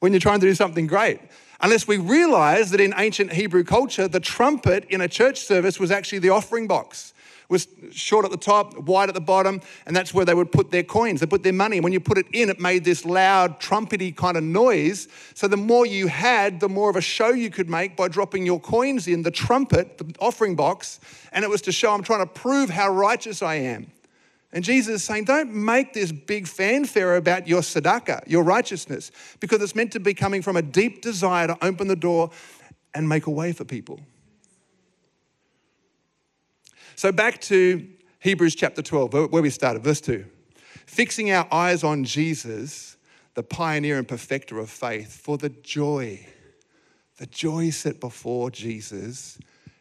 when 0.00 0.14
you're 0.14 0.20
trying 0.20 0.40
to 0.40 0.46
do 0.46 0.54
something 0.54 0.86
great? 0.86 1.20
Unless 1.60 1.88
we 1.88 1.96
realize 1.96 2.70
that 2.70 2.80
in 2.80 2.94
ancient 2.96 3.32
Hebrew 3.32 3.64
culture, 3.64 4.08
the 4.08 4.20
trumpet 4.20 4.84
in 4.88 5.00
a 5.00 5.08
church 5.08 5.40
service 5.40 5.78
was 5.78 5.90
actually 5.90 6.20
the 6.20 6.30
offering 6.30 6.66
box. 6.66 7.12
It 7.48 7.52
was 7.52 7.68
short 7.92 8.26
at 8.26 8.30
the 8.30 8.36
top, 8.36 8.76
wide 8.76 9.08
at 9.08 9.14
the 9.14 9.22
bottom, 9.22 9.62
and 9.86 9.96
that's 9.96 10.12
where 10.12 10.26
they 10.26 10.34
would 10.34 10.52
put 10.52 10.70
their 10.70 10.82
coins. 10.82 11.20
They 11.20 11.26
put 11.26 11.42
their 11.42 11.52
money. 11.54 11.78
And 11.78 11.84
when 11.84 11.94
you 11.94 12.00
put 12.00 12.18
it 12.18 12.26
in, 12.34 12.50
it 12.50 12.60
made 12.60 12.84
this 12.84 13.06
loud, 13.06 13.58
trumpety 13.58 14.14
kind 14.14 14.36
of 14.36 14.42
noise. 14.42 15.08
So 15.32 15.48
the 15.48 15.56
more 15.56 15.86
you 15.86 16.08
had, 16.08 16.60
the 16.60 16.68
more 16.68 16.90
of 16.90 16.96
a 16.96 17.00
show 17.00 17.30
you 17.30 17.48
could 17.48 17.70
make 17.70 17.96
by 17.96 18.08
dropping 18.08 18.44
your 18.44 18.60
coins 18.60 19.08
in 19.08 19.22
the 19.22 19.30
trumpet, 19.30 19.96
the 19.96 20.14
offering 20.20 20.56
box. 20.56 21.00
And 21.32 21.42
it 21.42 21.48
was 21.48 21.62
to 21.62 21.72
show, 21.72 21.94
I'm 21.94 22.02
trying 22.02 22.20
to 22.20 22.30
prove 22.30 22.68
how 22.68 22.90
righteous 22.90 23.40
I 23.40 23.54
am. 23.54 23.92
And 24.52 24.64
Jesus 24.64 24.96
is 24.96 25.04
saying, 25.04 25.24
don't 25.24 25.52
make 25.52 25.92
this 25.92 26.10
big 26.10 26.46
fanfare 26.46 27.16
about 27.16 27.46
your 27.46 27.60
tzedakah, 27.60 28.26
your 28.26 28.42
righteousness, 28.42 29.10
because 29.40 29.60
it's 29.60 29.74
meant 29.74 29.92
to 29.92 30.00
be 30.00 30.14
coming 30.14 30.40
from 30.40 30.56
a 30.56 30.62
deep 30.62 31.02
desire 31.02 31.46
to 31.48 31.64
open 31.64 31.86
the 31.86 31.96
door 31.96 32.30
and 32.94 33.08
make 33.08 33.26
a 33.26 33.30
way 33.30 33.52
for 33.52 33.64
people. 33.64 34.00
So 36.96 37.12
back 37.12 37.40
to 37.42 37.86
Hebrews 38.20 38.54
chapter 38.54 38.82
12, 38.82 39.30
where 39.30 39.42
we 39.42 39.50
started, 39.50 39.84
verse 39.84 40.00
2. 40.00 40.24
Fixing 40.86 41.30
our 41.30 41.46
eyes 41.52 41.84
on 41.84 42.04
Jesus, 42.04 42.96
the 43.34 43.42
pioneer 43.42 43.98
and 43.98 44.08
perfecter 44.08 44.58
of 44.58 44.70
faith, 44.70 45.20
for 45.20 45.36
the 45.36 45.50
joy, 45.50 46.26
the 47.18 47.26
joy 47.26 47.68
set 47.70 48.00
before 48.00 48.50
Jesus 48.50 49.38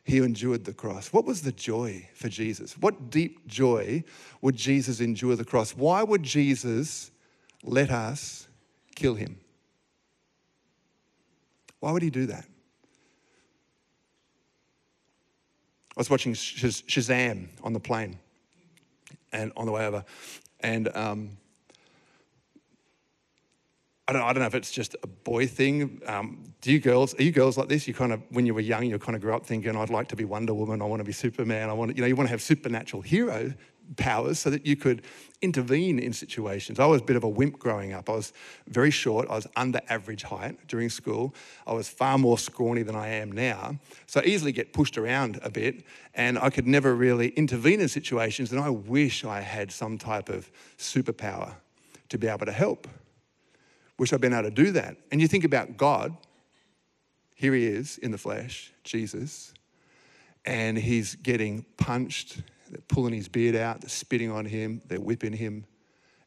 he 0.07 0.19
endured 0.19 0.63
the 0.63 0.73
cross. 0.73 1.11
What 1.11 1.25
was 1.25 1.41
the 1.41 1.51
joy 1.51 2.07
for 2.15 2.29
Jesus? 2.29 2.77
What 2.77 3.09
deep 3.09 3.45
joy 3.45 4.05
would 4.41 4.55
Jesus 4.55 5.01
endure 5.01 5.35
the 5.35 5.43
cross? 5.43 5.75
Why 5.75 6.01
would 6.01 6.23
Jesus 6.23 7.11
let 7.61 7.91
us 7.91 8.47
kill 8.95 9.15
him? 9.15 9.37
Why 11.81 11.91
would 11.91 12.01
he 12.01 12.09
do 12.09 12.25
that? 12.27 12.45
I 15.97 15.99
was 15.99 16.09
watching 16.09 16.33
Shazam 16.33 17.49
on 17.61 17.73
the 17.73 17.79
plane 17.81 18.17
and 19.33 19.51
on 19.57 19.65
the 19.65 19.73
way 19.73 19.85
over, 19.85 20.05
and 20.61 20.87
um, 20.95 21.31
I 24.07 24.13
don't, 24.13 24.21
I 24.21 24.31
don't 24.31 24.39
know 24.39 24.47
if 24.47 24.55
it's 24.55 24.71
just 24.71 24.95
a 25.03 25.07
boy 25.07 25.47
thing. 25.47 26.01
Um, 26.05 26.43
do 26.61 26.71
you 26.71 26.79
girls, 26.79 27.13
are 27.19 27.23
you 27.23 27.31
girls 27.31 27.57
like 27.57 27.67
this? 27.67 27.87
You 27.87 27.93
kind 27.93 28.13
of, 28.13 28.21
when 28.29 28.45
you 28.45 28.53
were 28.53 28.61
young, 28.61 28.85
you 28.85 28.97
kind 28.99 29.15
of 29.15 29.21
grew 29.21 29.35
up 29.35 29.45
thinking, 29.45 29.75
I'd 29.75 29.89
like 29.89 30.07
to 30.09 30.15
be 30.15 30.23
Wonder 30.23 30.53
Woman, 30.53 30.81
I 30.81 30.85
want 30.85 31.01
to 31.01 31.03
be 31.03 31.11
Superman, 31.11 31.69
I 31.69 31.73
want 31.73 31.91
to, 31.91 31.97
you 31.97 32.01
know, 32.01 32.07
you 32.07 32.15
want 32.15 32.27
to 32.27 32.31
have 32.31 32.41
supernatural 32.41 33.01
hero 33.01 33.53
powers 33.95 34.39
so 34.39 34.49
that 34.49 34.65
you 34.65 34.75
could 34.75 35.03
intervene 35.41 35.99
in 35.99 36.11
situations. 36.13 36.79
I 36.79 36.85
was 36.85 37.01
a 37.01 37.03
bit 37.03 37.15
of 37.15 37.23
a 37.23 37.29
wimp 37.29 37.59
growing 37.59 37.93
up. 37.93 38.09
I 38.09 38.13
was 38.13 38.33
very 38.67 38.91
short. 38.91 39.29
I 39.29 39.35
was 39.35 39.47
under 39.55 39.79
average 39.89 40.23
height 40.23 40.67
during 40.67 40.89
school. 40.89 41.33
I 41.65 41.73
was 41.73 41.87
far 41.87 42.17
more 42.17 42.37
scrawny 42.37 42.83
than 42.83 42.95
I 42.95 43.07
am 43.07 43.31
now. 43.31 43.77
So 44.07 44.19
I 44.19 44.25
easily 44.25 44.51
get 44.51 44.73
pushed 44.73 44.97
around 44.97 45.39
a 45.43 45.49
bit 45.49 45.83
and 46.13 46.37
I 46.39 46.49
could 46.49 46.67
never 46.67 46.95
really 46.95 47.29
intervene 47.29 47.79
in 47.79 47.87
situations 47.87 48.51
and 48.51 48.61
I 48.61 48.69
wish 48.69 49.23
I 49.23 49.41
had 49.41 49.71
some 49.71 49.97
type 49.97 50.29
of 50.29 50.51
superpower 50.77 51.53
to 52.09 52.17
be 52.17 52.27
able 52.27 52.45
to 52.45 52.51
help. 52.51 52.87
Wish 53.99 54.13
I'd 54.13 54.21
been 54.21 54.33
able 54.33 54.43
to 54.43 54.51
do 54.51 54.71
that. 54.71 54.97
And 55.11 55.19
you 55.19 55.27
think 55.27 55.43
about 55.43 55.77
God, 55.77 56.15
here 57.33 57.53
he 57.53 57.65
is 57.65 57.97
in 57.97 58.11
the 58.11 58.17
flesh, 58.17 58.71
Jesus, 58.83 59.53
and 60.45 60.77
he's 60.77 61.15
getting 61.15 61.65
punched. 61.77 62.41
They're 62.69 62.81
pulling 62.87 63.13
his 63.13 63.27
beard 63.27 63.55
out, 63.55 63.81
they're 63.81 63.89
spitting 63.89 64.31
on 64.31 64.45
him, 64.45 64.81
they're 64.87 65.01
whipping 65.01 65.33
him. 65.33 65.65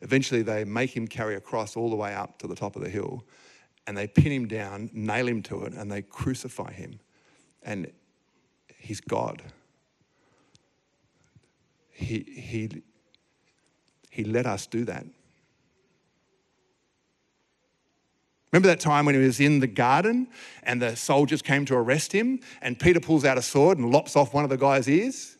Eventually, 0.01 0.43
they 0.43 0.65
make 0.65 0.97
him 0.97 1.07
carry 1.07 1.35
a 1.35 1.41
cross 1.41 1.77
all 1.77 1.91
the 1.91 1.97
way 1.97 2.15
up 2.15 2.39
to 2.39 2.47
the 2.47 2.55
top 2.55 2.75
of 2.77 2.83
the 2.83 2.89
hill, 2.89 3.25
and 3.87 3.97
they 3.97 4.07
pin 4.07 4.33
him 4.33 4.49
down, 4.49 4.89
nail 4.93 5.29
him 5.29 5.43
to 5.43 5.65
it, 5.65 5.75
and 5.75 5.91
they 5.93 6.03
crucify 6.03 6.73
him. 6.73 6.99
And 7.63 7.93
he's 8.79 9.01
God. 9.01 9.43
He, 11.91 12.25
he, 12.27 12.83
he 14.11 14.25
let 14.25 14.47
us 14.47 14.67
do 14.67 14.85
that. 14.87 15.05
Remember 18.53 18.67
that 18.69 18.81
time 18.81 19.07
when 19.07 19.15
he 19.15 19.21
was 19.21 19.39
in 19.39 19.61
the 19.61 19.67
garden 19.67 20.29
and 20.65 20.83
the 20.83 20.97
soldiers 20.97 21.41
came 21.41 21.65
to 21.67 21.75
arrest 21.77 22.13
him, 22.13 22.41
and 22.61 22.79
Peter 22.79 22.99
pulls 22.99 23.25
out 23.25 23.39
a 23.39 23.43
sword 23.43 23.79
and 23.79 23.93
lops 23.93 24.17
off 24.17 24.35
one 24.35 24.43
of 24.43 24.51
the 24.51 24.57
guy's 24.57 24.89
ears? 24.89 25.37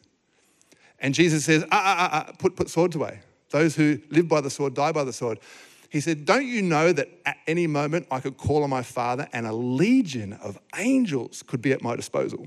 And 1.01 1.15
Jesus 1.15 1.45
says, 1.45 1.65
ah, 1.65 1.67
ah, 1.73 1.97
ah, 1.99 2.25
ah, 2.29 2.33
put, 2.39 2.57
put 2.57 2.69
swords 2.69 2.95
away. 2.95 3.21
Those 3.51 3.75
who 3.75 4.01
live 4.11 4.29
by 4.29 4.41
the 4.41 4.51
sword 4.51 4.75
die 4.75 4.93
by 4.93 5.03
the 5.03 5.13
sword. 5.13 5.41
He 5.89 6.01
said, 6.01 6.25
Don't 6.25 6.47
you 6.47 6.63
know 6.63 6.93
that 6.93 7.09
at 7.27 7.39
any 7.49 7.67
moment 7.67 8.07
I 8.13 8.21
could 8.21 8.37
call 8.37 8.63
on 8.63 8.71
my 8.71 8.83
Father 8.83 9.29
and 9.33 9.45
a 9.45 9.53
legion 9.53 10.35
of 10.35 10.59
angels 10.77 11.43
could 11.43 11.61
be 11.61 11.73
at 11.73 11.83
my 11.83 11.97
disposal? 11.97 12.47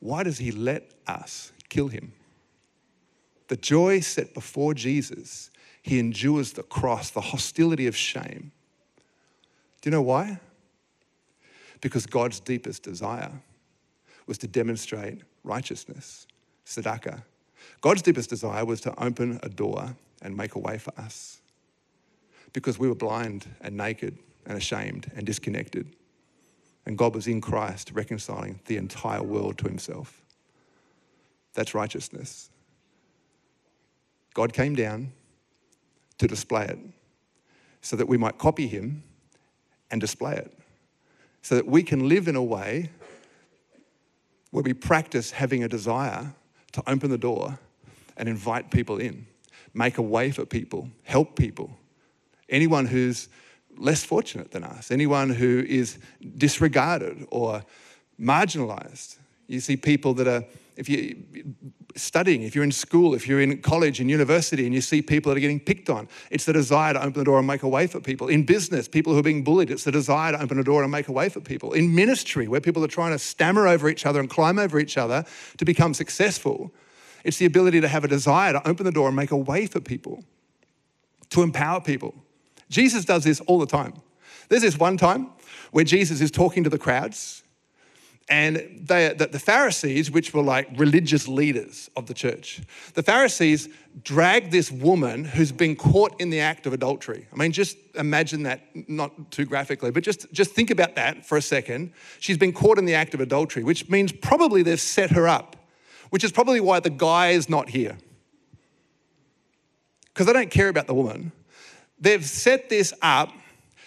Why 0.00 0.24
does 0.24 0.38
he 0.38 0.50
let 0.50 0.90
us 1.06 1.52
kill 1.68 1.88
him? 1.88 2.12
The 3.46 3.56
joy 3.56 4.00
set 4.00 4.34
before 4.34 4.74
Jesus, 4.74 5.50
he 5.80 6.00
endures 6.00 6.54
the 6.54 6.64
cross, 6.64 7.10
the 7.10 7.20
hostility 7.20 7.86
of 7.86 7.96
shame. 7.96 8.50
Do 9.84 9.90
you 9.90 9.96
know 9.96 10.00
why? 10.00 10.40
Because 11.82 12.06
God's 12.06 12.40
deepest 12.40 12.82
desire 12.82 13.32
was 14.26 14.38
to 14.38 14.46
demonstrate 14.46 15.20
righteousness, 15.42 16.26
tzedakah. 16.64 17.22
God's 17.82 18.00
deepest 18.00 18.30
desire 18.30 18.64
was 18.64 18.80
to 18.80 18.98
open 18.98 19.38
a 19.42 19.50
door 19.50 19.94
and 20.22 20.34
make 20.34 20.54
a 20.54 20.58
way 20.58 20.78
for 20.78 20.98
us 20.98 21.42
because 22.54 22.78
we 22.78 22.88
were 22.88 22.94
blind 22.94 23.46
and 23.60 23.76
naked 23.76 24.16
and 24.46 24.56
ashamed 24.56 25.12
and 25.14 25.26
disconnected. 25.26 25.94
And 26.86 26.96
God 26.96 27.14
was 27.14 27.26
in 27.26 27.42
Christ 27.42 27.90
reconciling 27.92 28.60
the 28.64 28.78
entire 28.78 29.22
world 29.22 29.58
to 29.58 29.68
himself. 29.68 30.22
That's 31.52 31.74
righteousness. 31.74 32.48
God 34.32 34.54
came 34.54 34.76
down 34.76 35.12
to 36.16 36.26
display 36.26 36.64
it 36.64 36.78
so 37.82 37.96
that 37.96 38.08
we 38.08 38.16
might 38.16 38.38
copy 38.38 38.66
him 38.66 39.02
and 39.94 40.00
display 40.00 40.34
it 40.34 40.52
so 41.40 41.54
that 41.54 41.68
we 41.68 41.80
can 41.80 42.08
live 42.08 42.26
in 42.26 42.34
a 42.34 42.42
way 42.42 42.90
where 44.50 44.64
we 44.64 44.74
practice 44.74 45.30
having 45.30 45.62
a 45.62 45.68
desire 45.68 46.34
to 46.72 46.82
open 46.88 47.10
the 47.10 47.18
door 47.18 47.60
and 48.16 48.28
invite 48.28 48.72
people 48.72 48.98
in, 48.98 49.24
make 49.72 49.96
a 49.96 50.02
way 50.02 50.32
for 50.32 50.44
people, 50.44 50.88
help 51.04 51.36
people. 51.36 51.70
Anyone 52.48 52.86
who's 52.86 53.28
less 53.76 54.02
fortunate 54.02 54.50
than 54.50 54.64
us, 54.64 54.90
anyone 54.90 55.30
who 55.30 55.64
is 55.68 55.98
disregarded 56.38 57.24
or 57.30 57.64
marginalized. 58.20 59.18
You 59.46 59.60
see 59.60 59.76
people 59.76 60.12
that 60.14 60.26
are 60.26 60.44
if 60.76 60.88
you're 60.88 61.14
studying, 61.94 62.42
if 62.42 62.54
you're 62.54 62.64
in 62.64 62.72
school, 62.72 63.14
if 63.14 63.28
you're 63.28 63.40
in 63.40 63.62
college 63.62 64.00
and 64.00 64.10
university 64.10 64.64
and 64.64 64.74
you 64.74 64.80
see 64.80 65.00
people 65.00 65.30
that 65.30 65.36
are 65.36 65.40
getting 65.40 65.60
picked 65.60 65.88
on, 65.88 66.08
it's 66.30 66.44
the 66.44 66.52
desire 66.52 66.92
to 66.94 66.98
open 66.98 67.12
the 67.12 67.24
door 67.24 67.38
and 67.38 67.46
make 67.46 67.62
a 67.62 67.68
way 67.68 67.86
for 67.86 68.00
people. 68.00 68.28
In 68.28 68.44
business, 68.44 68.88
people 68.88 69.12
who 69.12 69.20
are 69.20 69.22
being 69.22 69.44
bullied, 69.44 69.70
it's 69.70 69.84
the 69.84 69.92
desire 69.92 70.32
to 70.32 70.42
open 70.42 70.58
a 70.58 70.64
door 70.64 70.82
and 70.82 70.90
make 70.90 71.06
a 71.06 71.12
way 71.12 71.28
for 71.28 71.40
people. 71.40 71.72
In 71.72 71.94
ministry, 71.94 72.48
where 72.48 72.60
people 72.60 72.82
are 72.84 72.88
trying 72.88 73.12
to 73.12 73.18
stammer 73.18 73.68
over 73.68 73.88
each 73.88 74.04
other 74.04 74.18
and 74.18 74.28
climb 74.28 74.58
over 74.58 74.80
each 74.80 74.98
other 74.98 75.24
to 75.58 75.64
become 75.64 75.94
successful, 75.94 76.74
it's 77.22 77.38
the 77.38 77.46
ability 77.46 77.80
to 77.80 77.88
have 77.88 78.02
a 78.02 78.08
desire 78.08 78.52
to 78.52 78.68
open 78.68 78.84
the 78.84 78.92
door 78.92 79.06
and 79.06 79.16
make 79.16 79.30
a 79.30 79.36
way 79.36 79.66
for 79.66 79.80
people, 79.80 80.24
to 81.30 81.42
empower 81.42 81.80
people. 81.80 82.14
Jesus 82.68 83.04
does 83.04 83.22
this 83.22 83.40
all 83.42 83.60
the 83.60 83.66
time. 83.66 83.94
There's 84.48 84.62
this 84.62 84.78
one 84.78 84.96
time 84.96 85.30
where 85.70 85.84
Jesus 85.84 86.20
is 86.20 86.30
talking 86.30 86.64
to 86.64 86.70
the 86.70 86.78
crowds 86.78 87.43
and 88.28 88.56
they, 88.80 89.12
the, 89.12 89.26
the 89.26 89.38
Pharisees, 89.38 90.10
which 90.10 90.32
were 90.32 90.42
like 90.42 90.68
religious 90.76 91.28
leaders 91.28 91.90
of 91.94 92.06
the 92.06 92.14
church, 92.14 92.62
the 92.94 93.02
Pharisees 93.02 93.68
dragged 94.02 94.50
this 94.50 94.70
woman 94.70 95.24
who's 95.24 95.52
been 95.52 95.76
caught 95.76 96.18
in 96.20 96.30
the 96.30 96.40
act 96.40 96.66
of 96.66 96.72
adultery. 96.72 97.26
I 97.32 97.36
mean, 97.36 97.52
just 97.52 97.76
imagine 97.94 98.44
that, 98.44 98.62
not 98.88 99.30
too 99.30 99.44
graphically, 99.44 99.90
but 99.90 100.02
just, 100.02 100.32
just 100.32 100.52
think 100.52 100.70
about 100.70 100.94
that 100.94 101.26
for 101.26 101.36
a 101.36 101.42
second. 101.42 101.92
She's 102.18 102.38
been 102.38 102.52
caught 102.52 102.78
in 102.78 102.86
the 102.86 102.94
act 102.94 103.12
of 103.12 103.20
adultery, 103.20 103.62
which 103.62 103.90
means 103.90 104.10
probably 104.10 104.62
they've 104.62 104.80
set 104.80 105.10
her 105.10 105.28
up, 105.28 105.56
which 106.08 106.24
is 106.24 106.32
probably 106.32 106.60
why 106.60 106.80
the 106.80 106.90
guy 106.90 107.30
is 107.30 107.50
not 107.50 107.68
here. 107.68 107.98
Because 110.06 110.26
they 110.26 110.32
don't 110.32 110.50
care 110.50 110.68
about 110.68 110.86
the 110.86 110.94
woman. 110.94 111.32
They've 112.00 112.24
set 112.24 112.70
this 112.70 112.94
up 113.02 113.32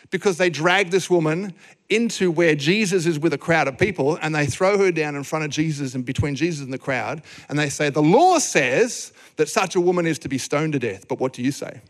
because 0.10 0.38
they 0.38 0.50
drag 0.50 0.91
this 0.91 1.10
woman 1.10 1.54
into 1.89 2.32
where 2.32 2.56
Jesus 2.56 3.06
is 3.06 3.20
with 3.20 3.34
a 3.34 3.38
crowd 3.38 3.67
of 3.67 3.78
people 3.78 4.17
and 4.22 4.34
they 4.34 4.46
throw 4.46 4.78
her 4.78 4.91
down 4.91 5.15
in 5.15 5.24
front 5.24 5.46
of 5.46 5.52
Jesus 5.52 5.96
and 5.96 6.06
between 6.06 6.36
Jesus 6.36 6.63
and 6.63 6.74
the 6.74 6.78
crowd 6.78 7.22
and 7.50 7.58
they 7.58 7.70
say, 7.70 7.89
The 7.89 8.02
law 8.02 8.39
says 8.39 9.13
that 9.38 9.50
such 9.50 9.76
a 9.76 9.82
woman 9.82 10.06
is 10.06 10.20
to 10.20 10.30
be 10.30 10.38
stoned 10.38 10.74
to 10.74 10.80
death, 10.80 11.08
but 11.08 11.20
what 11.20 11.34
do 11.34 11.41
you 11.41 11.52
say? 11.52 11.82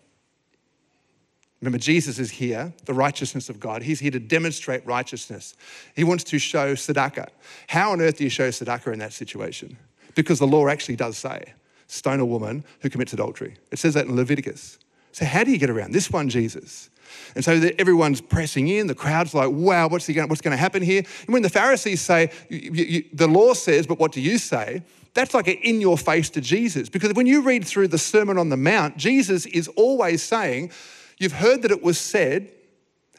Remember, 1.61 1.79
Jesus 1.79 2.19
is 2.19 2.29
here, 2.29 2.71
the 2.85 2.93
righteousness 2.93 3.49
of 3.49 3.59
God. 3.59 3.81
He's 3.81 3.99
here 3.99 4.11
to 4.11 4.19
demonstrate 4.19 4.85
righteousness. 4.85 5.55
He 5.95 6.03
wants 6.03 6.23
to 6.25 6.37
show 6.37 6.75
tzedakah. 6.75 7.29
How 7.67 7.91
on 7.91 8.01
earth 8.01 8.17
do 8.17 8.25
you 8.25 8.29
show 8.29 8.49
tzedakah 8.49 8.93
in 8.93 8.99
that 8.99 9.13
situation? 9.13 9.75
Because 10.13 10.37
the 10.37 10.45
law 10.45 10.67
actually 10.67 10.97
does 10.97 11.17
say, 11.17 11.53
stone 11.87 12.19
a 12.19 12.25
woman 12.25 12.63
who 12.81 12.89
commits 12.89 13.13
adultery. 13.13 13.55
It 13.71 13.79
says 13.79 13.95
that 13.95 14.05
in 14.05 14.15
Leviticus. 14.15 14.77
So, 15.13 15.25
how 15.25 15.43
do 15.43 15.51
you 15.51 15.57
get 15.57 15.71
around 15.71 15.93
this 15.93 16.11
one, 16.11 16.29
Jesus? 16.29 16.91
And 17.35 17.43
so 17.43 17.53
everyone's 17.77 18.21
pressing 18.21 18.67
in. 18.67 18.87
The 18.87 18.95
crowd's 18.95 19.33
like, 19.33 19.49
wow, 19.51 19.87
what's, 19.87 20.07
going, 20.07 20.29
what's 20.29 20.41
going 20.41 20.55
to 20.55 20.57
happen 20.57 20.81
here? 20.81 21.03
And 21.25 21.33
when 21.33 21.41
the 21.41 21.49
Pharisees 21.49 22.01
say, 22.01 22.31
you, 22.49 22.71
you, 22.71 23.03
the 23.13 23.27
law 23.27 23.53
says, 23.53 23.87
but 23.87 23.99
what 23.99 24.11
do 24.11 24.21
you 24.21 24.37
say? 24.37 24.83
That's 25.13 25.33
like 25.33 25.47
an 25.47 25.57
in 25.63 25.81
your 25.81 25.97
face 25.97 26.29
to 26.31 26.41
Jesus. 26.41 26.89
Because 26.89 27.13
when 27.13 27.25
you 27.25 27.41
read 27.41 27.65
through 27.65 27.87
the 27.87 27.97
Sermon 27.97 28.37
on 28.37 28.49
the 28.49 28.57
Mount, 28.57 28.97
Jesus 28.97 29.45
is 29.47 29.67
always 29.69 30.21
saying, 30.21 30.71
You've 31.19 31.33
heard 31.33 31.63
that 31.63 31.71
it 31.71 31.81
was 31.81 31.97
said, 31.97 32.51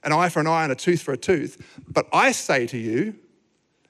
an 0.04 0.12
eye 0.12 0.28
for 0.28 0.38
an 0.38 0.46
eye 0.46 0.62
and 0.62 0.70
a 0.70 0.76
tooth 0.76 1.02
for 1.02 1.12
a 1.12 1.16
tooth. 1.16 1.80
But 1.88 2.06
I 2.12 2.30
say 2.30 2.64
to 2.68 2.78
you, 2.78 3.16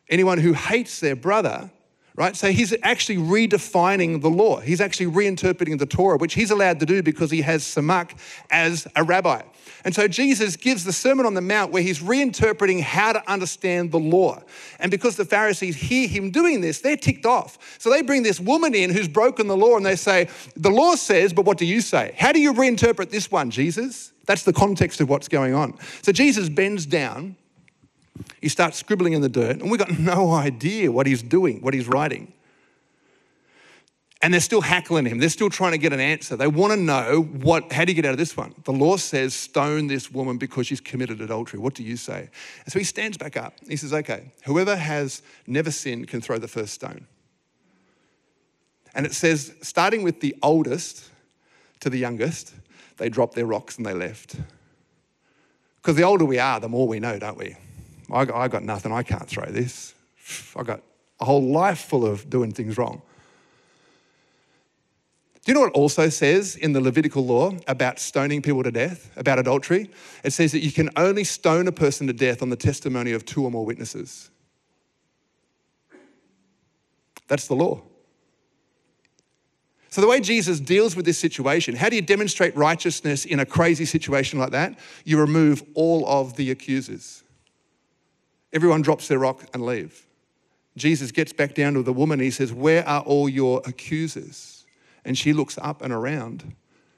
anyone 0.09 0.39
who 0.39 0.55
hates 0.55 1.01
their 1.01 1.15
brother 1.15 1.71
right? 2.19 2.35
So 2.35 2.51
he's 2.51 2.75
actually 2.83 3.19
redefining 3.19 4.23
the 4.23 4.29
law. 4.29 4.59
He's 4.59 4.81
actually 4.81 5.07
reinterpreting 5.07 5.79
the 5.79 5.87
Torah, 5.87 6.17
which 6.17 6.35
he's 6.35 6.51
allowed 6.51 6.81
to 6.81 6.87
do 6.87 7.01
because 7.01 7.31
he 7.31 7.43
has 7.43 7.63
Samak 7.63 8.11
as 8.51 8.89
a 8.97 9.05
rabbi. 9.05 9.43
And 9.85 9.95
so 9.95 10.09
Jesus 10.09 10.57
gives 10.57 10.85
the 10.85 10.93
Sermon 10.93 11.27
on 11.27 11.35
the 11.35 11.41
Mount 11.41 11.73
where 11.73 11.83
he's 11.83 12.01
reinterpreting 12.01 12.81
how 12.83 13.13
to 13.13 13.31
understand 13.31 13.93
the 13.93 13.99
law. 13.99 14.43
And 14.79 14.91
because 14.91 15.17
the 15.17 15.25
Pharisees 15.25 15.77
hear 15.77 16.09
him 16.09 16.31
doing 16.31 16.61
this, 16.61 16.81
they're 16.81 16.97
ticked 16.97 17.27
off. 17.27 17.77
So 17.79 17.91
they 17.91 18.03
bring 18.03 18.23
this 18.23 18.41
woman 18.41 18.75
in 18.75 18.91
who's 18.91 19.09
broken 19.09 19.47
the 19.47 19.57
law 19.57 19.77
and 19.77 19.87
they 19.87 19.97
say, 19.97 20.29
The 20.57 20.71
law 20.71 20.95
says, 20.95 21.33
but 21.33 21.45
what 21.45 21.59
do 21.59 21.67
you 21.67 21.81
say? 21.81 22.15
How 22.17 22.33
do 22.33 22.41
you 22.41 22.53
reinterpret 22.53 23.11
this 23.11 23.31
one, 23.31 23.51
Jesus? 23.51 24.13
That's 24.27 24.43
the 24.43 24.53
context 24.53 25.01
of 25.01 25.09
what's 25.09 25.29
going 25.29 25.55
on. 25.55 25.79
So 26.03 26.13
Jesus 26.13 26.49
bends 26.49 26.85
down 26.85 27.37
he 28.41 28.49
starts 28.49 28.79
scribbling 28.79 29.13
in 29.13 29.21
the 29.23 29.29
dirt, 29.29 29.61
and 29.61 29.71
we've 29.71 29.79
got 29.79 29.99
no 29.99 30.33
idea 30.33 30.91
what 30.91 31.07
he's 31.07 31.23
doing, 31.23 31.61
what 31.61 31.75
he's 31.75 31.89
writing. 31.89 32.33
And 34.21 34.35
they're 34.35 34.41
still 34.41 34.61
hackling 34.61 35.07
him. 35.07 35.19
They're 35.19 35.29
still 35.29 35.49
trying 35.49 35.73
to 35.73 35.79
get 35.79 35.93
an 35.93 36.01
answer. 36.01 36.35
They 36.35 36.49
want 36.49 36.73
to 36.73 36.77
know 36.77 37.23
what, 37.23 37.73
how 37.73 37.85
do 37.85 37.93
you 37.93 37.95
get 37.95 38.05
out 38.05 38.11
of 38.13 38.19
this 38.19 38.37
one? 38.37 38.53
The 38.65 38.73
law 38.73 38.97
says, 38.97 39.33
stone 39.33 39.87
this 39.87 40.11
woman 40.11 40.39
because 40.39 40.67
she's 40.67 40.81
committed 40.81 41.21
adultery. 41.21 41.61
What 41.61 41.75
do 41.75 41.85
you 41.85 41.97
say? 41.97 42.29
And 42.65 42.73
so 42.73 42.81
he 42.81 42.85
stands 42.85 43.17
back 43.17 43.37
up. 43.37 43.55
He 43.69 43.77
says, 43.77 43.95
okay, 43.95 44.33
whoever 44.45 44.75
has 44.75 45.23
never 45.47 45.71
sinned 45.71 46.09
can 46.09 46.21
throw 46.21 46.39
the 46.39 46.49
first 46.49 46.75
stone. 46.75 47.07
And 48.93 49.07
it 49.07 49.13
says, 49.13 49.55
starting 49.63 50.03
with 50.03 50.21
the 50.21 50.35
oldest 50.43 51.11
to 51.79 51.89
the 51.89 51.99
youngest, 51.99 52.53
they 52.97 53.09
dropped 53.09 53.37
their 53.37 53.47
rocks 53.47 53.77
and 53.77 53.87
they 53.87 53.95
left. 53.95 54.35
Because 55.77 55.95
the 55.95 56.03
older 56.03 56.25
we 56.25 56.41
are, 56.41 56.59
the 56.59 56.69
more 56.69 56.89
we 56.89 56.99
know, 56.99 57.21
don't 57.21 57.39
we? 57.39 57.55
I 58.13 58.25
got, 58.25 58.37
I 58.37 58.49
got 58.49 58.65
nothing. 58.65 58.91
I 58.91 59.05
can't 59.05 59.29
throw 59.29 59.45
this. 59.45 59.95
I 60.57 60.65
got 60.65 60.83
a 61.21 61.25
whole 61.25 61.53
life 61.53 61.79
full 61.79 62.05
of 62.05 62.29
doing 62.29 62.51
things 62.51 62.77
wrong. 62.77 63.03
Do 65.49 65.53
you 65.53 65.55
know 65.55 65.63
what 65.63 65.73
also 65.73 66.11
says 66.11 66.57
in 66.57 66.75
the 66.75 66.81
Levitical 66.83 67.25
law 67.25 67.53
about 67.67 67.99
stoning 67.99 68.43
people 68.43 68.63
to 68.65 68.71
death, 68.71 69.11
about 69.17 69.39
adultery? 69.39 69.89
It 70.23 70.35
says 70.35 70.53
that 70.53 70.63
you 70.63 70.71
can 70.71 70.91
only 70.95 71.25
stone 71.25 71.67
a 71.67 71.73
person 71.73 72.07
to 72.09 72.13
death 72.13 72.43
on 72.43 72.51
the 72.51 72.57
testimony 72.57 73.13
of 73.13 73.25
two 73.25 73.43
or 73.45 73.51
more 73.51 73.65
witnesses. 73.65 74.31
That's 77.29 77.49
the 77.49 77.55
law. 77.55 77.81
So, 79.89 80.03
the 80.03 80.07
way 80.07 80.21
Jesus 80.21 80.61
deals 80.61 80.95
with 80.95 81.07
this 81.07 81.17
situation, 81.17 81.75
how 81.77 81.89
do 81.89 81.97
you 81.97 82.03
demonstrate 82.03 82.55
righteousness 82.55 83.25
in 83.25 83.41
a 83.41 83.47
crazy 83.47 83.87
situation 83.87 84.39
like 84.39 84.51
that? 84.51 84.79
You 85.07 85.19
remove 85.19 85.63
all 85.73 86.07
of 86.07 86.37
the 86.37 86.51
accusers. 86.51 87.25
Everyone 88.53 88.83
drops 88.83 89.09
their 89.09 89.19
rock 89.19 89.49
and 89.55 89.65
leave. 89.65 90.07
Jesus 90.77 91.11
gets 91.11 91.33
back 91.33 91.55
down 91.55 91.73
to 91.73 91.83
the 91.83 91.95
woman. 91.95 92.21
He 92.21 92.31
says, 92.31 92.53
Where 92.53 92.87
are 92.87 93.01
all 93.01 93.31
your 93.31 93.63
accusers? 93.65 94.58
And 95.05 95.17
she 95.17 95.33
looks 95.33 95.59
up 95.59 95.83
and 95.83 95.93
around, 95.93 96.55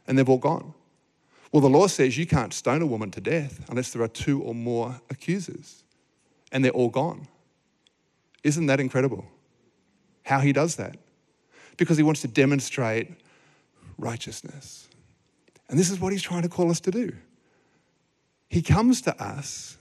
and 0.07 0.19
they've 0.19 0.29
all 0.29 0.39
gone. 0.39 0.75
Well, 1.53 1.61
the 1.61 1.69
law 1.69 1.87
says 1.87 2.17
you 2.17 2.27
can't 2.27 2.53
stone 2.53 2.83
a 2.83 2.87
woman 2.87 3.11
to 3.13 3.21
death 3.21 3.65
unless 3.69 3.93
there 3.93 4.03
are 4.03 4.09
two 4.09 4.43
or 4.43 4.55
more 4.55 5.01
accusers, 5.11 5.83
and 6.53 6.65
they're 6.65 6.73
all 6.73 6.89
gone. 6.89 7.29
Isn't 8.45 8.67
that 8.67 8.81
incredible? 8.81 9.27
How 10.25 10.41
he 10.41 10.53
does 10.53 10.77
that? 10.77 10.97
Because 11.77 11.97
he 11.97 12.03
wants 12.03 12.23
to 12.23 12.29
demonstrate 12.29 13.11
righteousness. 13.99 14.89
And 15.69 15.79
this 15.79 15.91
is 15.91 16.01
what 16.01 16.13
he's 16.13 16.23
trying 16.23 16.43
to 16.43 16.49
call 16.49 16.71
us 16.71 16.81
to 16.81 16.91
do. 16.91 17.13
He 18.49 18.63
comes 18.63 19.01
to 19.03 19.23
us 19.23 19.77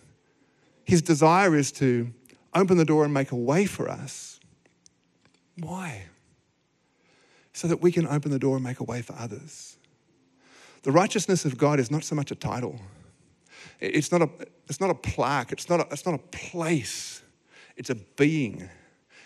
his 0.89 1.03
desire 1.03 1.55
is 1.55 1.71
to 1.73 2.12
open 2.55 2.77
the 2.77 2.84
door 2.84 3.05
and 3.05 3.13
make 3.13 3.32
a 3.32 3.36
way 3.36 3.67
for 3.67 3.88
us. 3.88 4.39
Why? 5.60 6.05
So 7.59 7.67
that 7.67 7.81
we 7.81 7.91
can 7.91 8.07
open 8.07 8.31
the 8.31 8.39
door 8.39 8.55
and 8.55 8.63
make 8.63 8.79
a 8.79 8.85
way 8.85 9.01
for 9.01 9.13
others. 9.19 9.75
The 10.83 10.93
righteousness 10.93 11.43
of 11.43 11.57
God 11.57 11.77
is 11.77 11.91
not 11.91 12.05
so 12.05 12.15
much 12.15 12.31
a 12.31 12.35
title. 12.35 12.79
It's 13.81 14.13
not 14.13 14.21
a, 14.21 14.29
it's 14.69 14.79
not 14.79 14.89
a 14.89 14.93
plaque. 14.93 15.51
It's 15.51 15.67
not 15.67 15.81
a, 15.81 15.87
it's 15.91 16.05
not 16.05 16.15
a 16.15 16.19
place. 16.19 17.21
It's 17.75 17.89
a 17.89 17.95
being. 17.95 18.69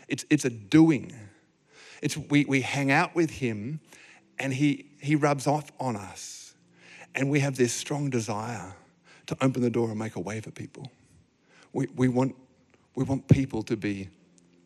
It's, 0.08 0.26
it's 0.32 0.46
a 0.46 0.50
doing. 0.50 1.14
It's, 2.02 2.18
we, 2.18 2.44
we 2.46 2.62
hang 2.62 2.90
out 2.90 3.14
with 3.14 3.30
Him 3.30 3.80
and 4.40 4.52
he, 4.52 4.90
he 5.00 5.16
rubs 5.16 5.46
off 5.46 5.72
on 5.80 5.96
us. 5.96 6.56
And 7.14 7.30
we 7.30 7.40
have 7.42 7.56
this 7.56 7.72
strong 7.72 8.10
desire 8.10 8.74
to 9.28 9.38
open 9.42 9.62
the 9.62 9.70
door 9.70 9.92
and 9.92 10.00
make 10.00 10.16
a 10.16 10.20
way 10.20 10.42
for 10.42 10.50
people. 10.50 10.92
We, 11.72 11.86
we, 11.96 12.08
want, 12.08 12.36
we 12.96 13.04
want 13.04 13.28
people 13.28 13.62
to 13.62 13.78
be 13.78 14.10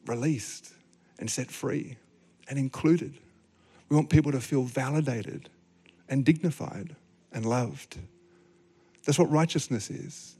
released 0.05 0.71
and 1.19 1.29
set 1.29 1.51
free 1.51 1.97
and 2.47 2.57
included. 2.57 3.19
We 3.89 3.95
want 3.95 4.09
people 4.09 4.31
to 4.31 4.41
feel 4.41 4.63
validated 4.63 5.49
and 6.09 6.25
dignified 6.25 6.95
and 7.31 7.45
loved. 7.45 7.97
That's 9.05 9.17
what 9.17 9.31
righteousness 9.31 9.89
is 9.89 10.35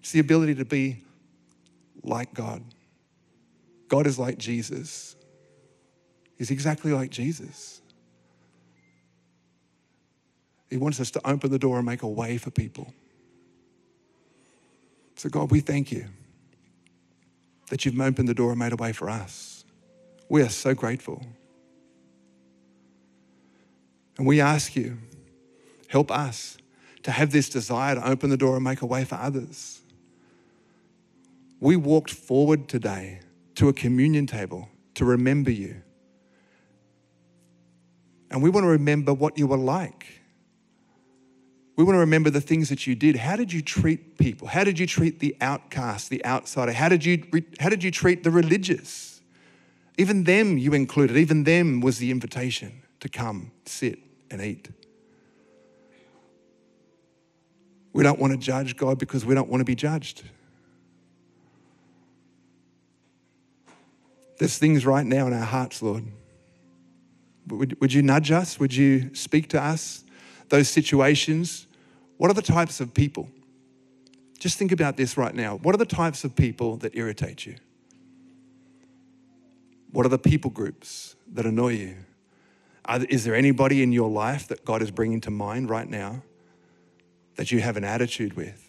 it's 0.00 0.12
the 0.12 0.20
ability 0.20 0.54
to 0.56 0.64
be 0.64 1.02
like 2.02 2.32
God. 2.32 2.62
God 3.88 4.06
is 4.06 4.18
like 4.18 4.38
Jesus, 4.38 5.16
He's 6.36 6.50
exactly 6.50 6.92
like 6.92 7.10
Jesus. 7.10 7.82
He 10.70 10.76
wants 10.76 11.00
us 11.00 11.10
to 11.12 11.26
open 11.28 11.50
the 11.50 11.58
door 11.58 11.78
and 11.78 11.86
make 11.86 12.02
a 12.02 12.08
way 12.08 12.36
for 12.36 12.50
people. 12.50 12.92
So, 15.16 15.28
God, 15.28 15.50
we 15.50 15.60
thank 15.60 15.90
you 15.90 16.04
that 17.70 17.84
you've 17.84 17.98
opened 17.98 18.28
the 18.28 18.34
door 18.34 18.50
and 18.50 18.58
made 18.58 18.72
a 18.72 18.76
way 18.76 18.92
for 18.92 19.08
us. 19.08 19.64
We 20.28 20.42
are 20.42 20.48
so 20.48 20.74
grateful. 20.74 21.24
And 24.18 24.26
we 24.26 24.40
ask 24.40 24.74
you, 24.74 24.98
help 25.86 26.10
us 26.10 26.58
to 27.04 27.12
have 27.12 27.30
this 27.30 27.48
desire 27.48 27.94
to 27.94 28.06
open 28.06 28.30
the 28.30 28.36
door 28.36 28.56
and 28.56 28.64
make 28.64 28.82
a 28.82 28.86
way 28.86 29.04
for 29.04 29.14
others. 29.14 29.80
We 31.60 31.76
walked 31.76 32.10
forward 32.10 32.68
today 32.68 33.20
to 33.54 33.68
a 33.68 33.72
communion 33.72 34.26
table 34.26 34.68
to 34.94 35.04
remember 35.04 35.50
you. 35.50 35.82
And 38.30 38.42
we 38.42 38.50
want 38.50 38.64
to 38.64 38.68
remember 38.68 39.14
what 39.14 39.38
you 39.38 39.46
were 39.46 39.56
like. 39.56 40.06
We 41.76 41.84
want 41.84 41.94
to 41.94 42.00
remember 42.00 42.28
the 42.28 42.40
things 42.40 42.68
that 42.70 42.88
you 42.88 42.96
did. 42.96 43.14
How 43.14 43.36
did 43.36 43.52
you 43.52 43.62
treat 43.62 44.18
people? 44.18 44.48
How 44.48 44.64
did 44.64 44.80
you 44.80 44.86
treat 44.86 45.20
the 45.20 45.36
outcast, 45.40 46.10
the 46.10 46.24
outsider? 46.24 46.72
How 46.72 46.88
did 46.88 47.04
you, 47.04 47.24
how 47.60 47.68
did 47.68 47.84
you 47.84 47.92
treat 47.92 48.24
the 48.24 48.32
religious? 48.32 49.20
Even 49.96 50.24
them 50.24 50.58
you 50.58 50.74
included. 50.74 51.16
Even 51.16 51.44
them 51.44 51.80
was 51.80 51.98
the 51.98 52.10
invitation 52.10 52.82
to 53.00 53.08
come, 53.08 53.52
sit, 53.64 54.00
and 54.30 54.40
eat. 54.40 54.68
We 57.92 58.02
don't 58.02 58.18
want 58.18 58.32
to 58.32 58.38
judge 58.38 58.76
God 58.76 58.98
because 58.98 59.24
we 59.24 59.34
don't 59.34 59.48
want 59.48 59.60
to 59.60 59.64
be 59.64 59.74
judged. 59.74 60.22
There's 64.38 64.58
things 64.58 64.86
right 64.86 65.04
now 65.04 65.26
in 65.26 65.32
our 65.32 65.44
hearts, 65.44 65.82
Lord. 65.82 66.04
Would, 67.48 67.80
would 67.80 67.92
you 67.92 68.02
nudge 68.02 68.30
us? 68.30 68.60
Would 68.60 68.74
you 68.74 69.14
speak 69.14 69.48
to 69.48 69.60
us? 69.60 70.04
Those 70.48 70.68
situations 70.68 71.66
what 72.18 72.30
are 72.30 72.34
the 72.34 72.42
types 72.42 72.80
of 72.80 72.92
people? 72.92 73.30
Just 74.38 74.58
think 74.58 74.72
about 74.72 74.96
this 74.96 75.16
right 75.16 75.34
now. 75.34 75.56
What 75.56 75.74
are 75.74 75.78
the 75.78 75.86
types 75.86 76.24
of 76.24 76.36
people 76.36 76.76
that 76.78 76.94
irritate 76.94 77.46
you? 77.46 77.54
What 79.92 80.04
are 80.04 80.10
the 80.10 80.18
people 80.18 80.50
groups 80.50 81.16
that 81.32 81.46
annoy 81.46 81.74
you? 81.74 81.96
Is 82.88 83.24
there 83.24 83.34
anybody 83.34 83.82
in 83.82 83.92
your 83.92 84.08
life 84.08 84.48
that 84.48 84.64
God 84.64 84.80
is 84.80 84.90
bringing 84.90 85.20
to 85.22 85.30
mind 85.30 85.68
right 85.68 85.88
now 85.88 86.22
that 87.36 87.52
you 87.52 87.60
have 87.60 87.76
an 87.76 87.84
attitude 87.84 88.34
with? 88.34 88.64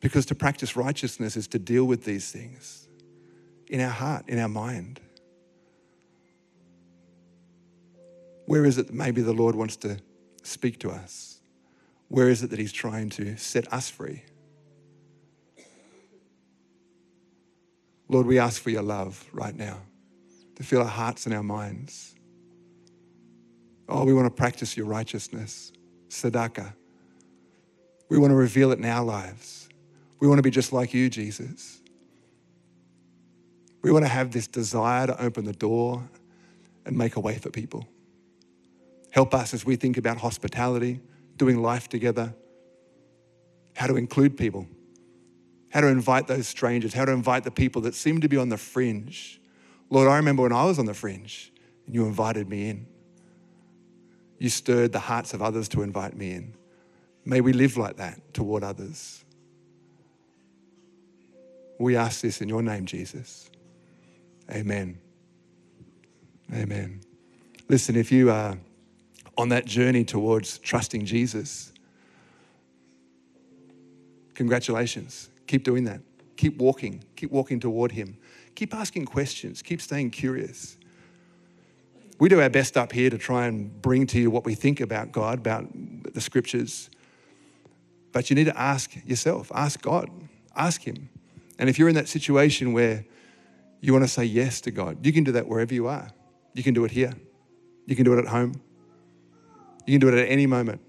Because 0.00 0.26
to 0.26 0.34
practice 0.34 0.76
righteousness 0.76 1.36
is 1.36 1.46
to 1.48 1.58
deal 1.58 1.84
with 1.84 2.04
these 2.04 2.30
things 2.30 2.88
in 3.68 3.80
our 3.80 3.90
heart, 3.90 4.24
in 4.28 4.38
our 4.38 4.48
mind. 4.48 5.00
Where 8.46 8.64
is 8.64 8.78
it 8.78 8.86
that 8.86 8.94
maybe 8.94 9.22
the 9.22 9.32
Lord 9.32 9.54
wants 9.54 9.76
to 9.78 9.98
speak 10.42 10.78
to 10.80 10.90
us? 10.90 11.40
Where 12.08 12.28
is 12.28 12.42
it 12.42 12.50
that 12.50 12.58
He's 12.58 12.72
trying 12.72 13.10
to 13.10 13.36
set 13.36 13.70
us 13.72 13.90
free? 13.90 14.24
Lord, 18.08 18.26
we 18.26 18.38
ask 18.38 18.62
for 18.62 18.70
your 18.70 18.82
love 18.82 19.24
right 19.32 19.54
now 19.54 19.82
to 20.56 20.62
fill 20.62 20.80
our 20.80 20.88
hearts 20.88 21.26
and 21.26 21.34
our 21.34 21.42
minds. 21.42 22.14
Oh, 23.88 24.04
we 24.04 24.12
want 24.12 24.26
to 24.26 24.30
practice 24.30 24.76
your 24.76 24.86
righteousness, 24.86 25.72
tzedakah. 26.10 26.74
We 28.10 28.18
want 28.18 28.32
to 28.32 28.36
reveal 28.36 28.70
it 28.72 28.78
in 28.78 28.84
our 28.84 29.04
lives. 29.04 29.68
We 30.20 30.28
want 30.28 30.38
to 30.38 30.42
be 30.42 30.50
just 30.50 30.72
like 30.72 30.92
you, 30.92 31.08
Jesus. 31.08 31.80
We 33.82 33.92
want 33.92 34.04
to 34.04 34.08
have 34.08 34.32
this 34.32 34.46
desire 34.46 35.06
to 35.06 35.22
open 35.22 35.44
the 35.44 35.52
door 35.52 36.08
and 36.84 36.96
make 36.96 37.16
a 37.16 37.20
way 37.20 37.38
for 37.38 37.50
people. 37.50 37.86
Help 39.10 39.34
us 39.34 39.54
as 39.54 39.64
we 39.64 39.76
think 39.76 39.96
about 39.96 40.18
hospitality, 40.18 41.00
doing 41.36 41.62
life 41.62 41.88
together, 41.88 42.34
how 43.76 43.86
to 43.86 43.96
include 43.96 44.36
people, 44.36 44.66
how 45.70 45.80
to 45.80 45.86
invite 45.86 46.26
those 46.26 46.48
strangers, 46.48 46.92
how 46.92 47.04
to 47.04 47.12
invite 47.12 47.44
the 47.44 47.50
people 47.50 47.82
that 47.82 47.94
seem 47.94 48.20
to 48.20 48.28
be 48.28 48.36
on 48.36 48.48
the 48.48 48.56
fringe. 48.56 49.40
Lord, 49.88 50.08
I 50.08 50.16
remember 50.16 50.42
when 50.42 50.52
I 50.52 50.64
was 50.64 50.78
on 50.78 50.86
the 50.86 50.94
fringe 50.94 51.52
and 51.86 51.94
you 51.94 52.04
invited 52.04 52.48
me 52.48 52.68
in. 52.68 52.86
You 54.38 54.48
stirred 54.48 54.92
the 54.92 55.00
hearts 55.00 55.34
of 55.34 55.42
others 55.42 55.68
to 55.70 55.82
invite 55.82 56.16
me 56.16 56.32
in. 56.32 56.54
May 57.24 57.40
we 57.40 57.52
live 57.52 57.76
like 57.76 57.96
that 57.96 58.32
toward 58.32 58.62
others. 58.62 59.24
We 61.78 61.96
ask 61.96 62.20
this 62.20 62.40
in 62.40 62.48
your 62.48 62.62
name, 62.62 62.86
Jesus. 62.86 63.50
Amen. 64.50 64.98
Amen. 66.52 67.00
Listen, 67.68 67.96
if 67.96 68.10
you 68.10 68.30
are 68.30 68.58
on 69.36 69.50
that 69.50 69.66
journey 69.66 70.04
towards 70.04 70.58
trusting 70.58 71.04
Jesus, 71.04 71.72
congratulations. 74.34 75.28
Keep 75.46 75.64
doing 75.64 75.84
that. 75.84 76.00
Keep 76.36 76.58
walking. 76.58 77.04
Keep 77.16 77.30
walking 77.30 77.60
toward 77.60 77.92
Him. 77.92 78.16
Keep 78.54 78.74
asking 78.74 79.04
questions. 79.04 79.60
Keep 79.62 79.80
staying 79.80 80.10
curious. 80.10 80.78
We 82.18 82.28
do 82.28 82.40
our 82.40 82.50
best 82.50 82.76
up 82.76 82.92
here 82.92 83.10
to 83.10 83.18
try 83.18 83.46
and 83.46 83.80
bring 83.80 84.06
to 84.08 84.18
you 84.18 84.30
what 84.30 84.44
we 84.44 84.54
think 84.54 84.80
about 84.80 85.12
God, 85.12 85.38
about 85.38 85.68
the 86.14 86.20
scriptures. 86.20 86.90
But 88.12 88.28
you 88.28 88.36
need 88.36 88.46
to 88.46 88.58
ask 88.58 88.92
yourself, 89.06 89.52
ask 89.54 89.80
God, 89.80 90.10
ask 90.56 90.82
Him. 90.82 91.10
And 91.58 91.68
if 91.68 91.78
you're 91.78 91.88
in 91.88 91.94
that 91.94 92.08
situation 92.08 92.72
where 92.72 93.04
you 93.80 93.92
want 93.92 94.04
to 94.04 94.08
say 94.08 94.24
yes 94.24 94.60
to 94.62 94.72
God, 94.72 95.06
you 95.06 95.12
can 95.12 95.22
do 95.22 95.32
that 95.32 95.46
wherever 95.46 95.72
you 95.72 95.86
are. 95.86 96.10
You 96.54 96.64
can 96.64 96.74
do 96.74 96.84
it 96.84 96.90
here, 96.90 97.12
you 97.86 97.94
can 97.94 98.04
do 98.04 98.14
it 98.14 98.18
at 98.18 98.26
home, 98.26 98.60
you 99.86 99.96
can 99.96 100.00
do 100.00 100.08
it 100.08 100.18
at 100.18 100.28
any 100.28 100.46
moment 100.46 100.80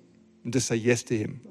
and 0.44 0.52
just 0.52 0.68
say 0.68 0.76
yes 0.76 1.04
to 1.04 1.18
Him. 1.18 1.42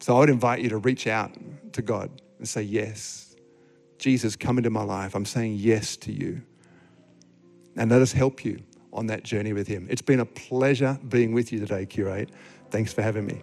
So 0.00 0.16
I 0.16 0.20
would 0.20 0.30
invite 0.30 0.60
you 0.60 0.70
to 0.70 0.78
reach 0.78 1.06
out 1.06 1.32
to 1.72 1.82
God 1.82 2.22
and 2.38 2.48
say, 2.48 2.62
Yes, 2.62 3.36
Jesus, 3.98 4.34
come 4.36 4.56
into 4.56 4.70
my 4.70 4.82
life. 4.82 5.14
I'm 5.14 5.26
saying 5.26 5.56
yes 5.58 5.96
to 5.98 6.12
you. 6.12 6.42
And 7.76 7.90
let 7.90 8.00
us 8.00 8.12
help 8.12 8.44
you 8.44 8.60
on 8.94 9.06
that 9.08 9.22
journey 9.22 9.52
with 9.52 9.66
Him. 9.68 9.86
It's 9.90 10.02
been 10.02 10.20
a 10.20 10.26
pleasure 10.26 10.98
being 11.08 11.32
with 11.32 11.52
you 11.52 11.60
today, 11.60 11.86
Curate. 11.86 12.30
Thanks 12.70 12.92
for 12.92 13.02
having 13.02 13.26
me. 13.26 13.42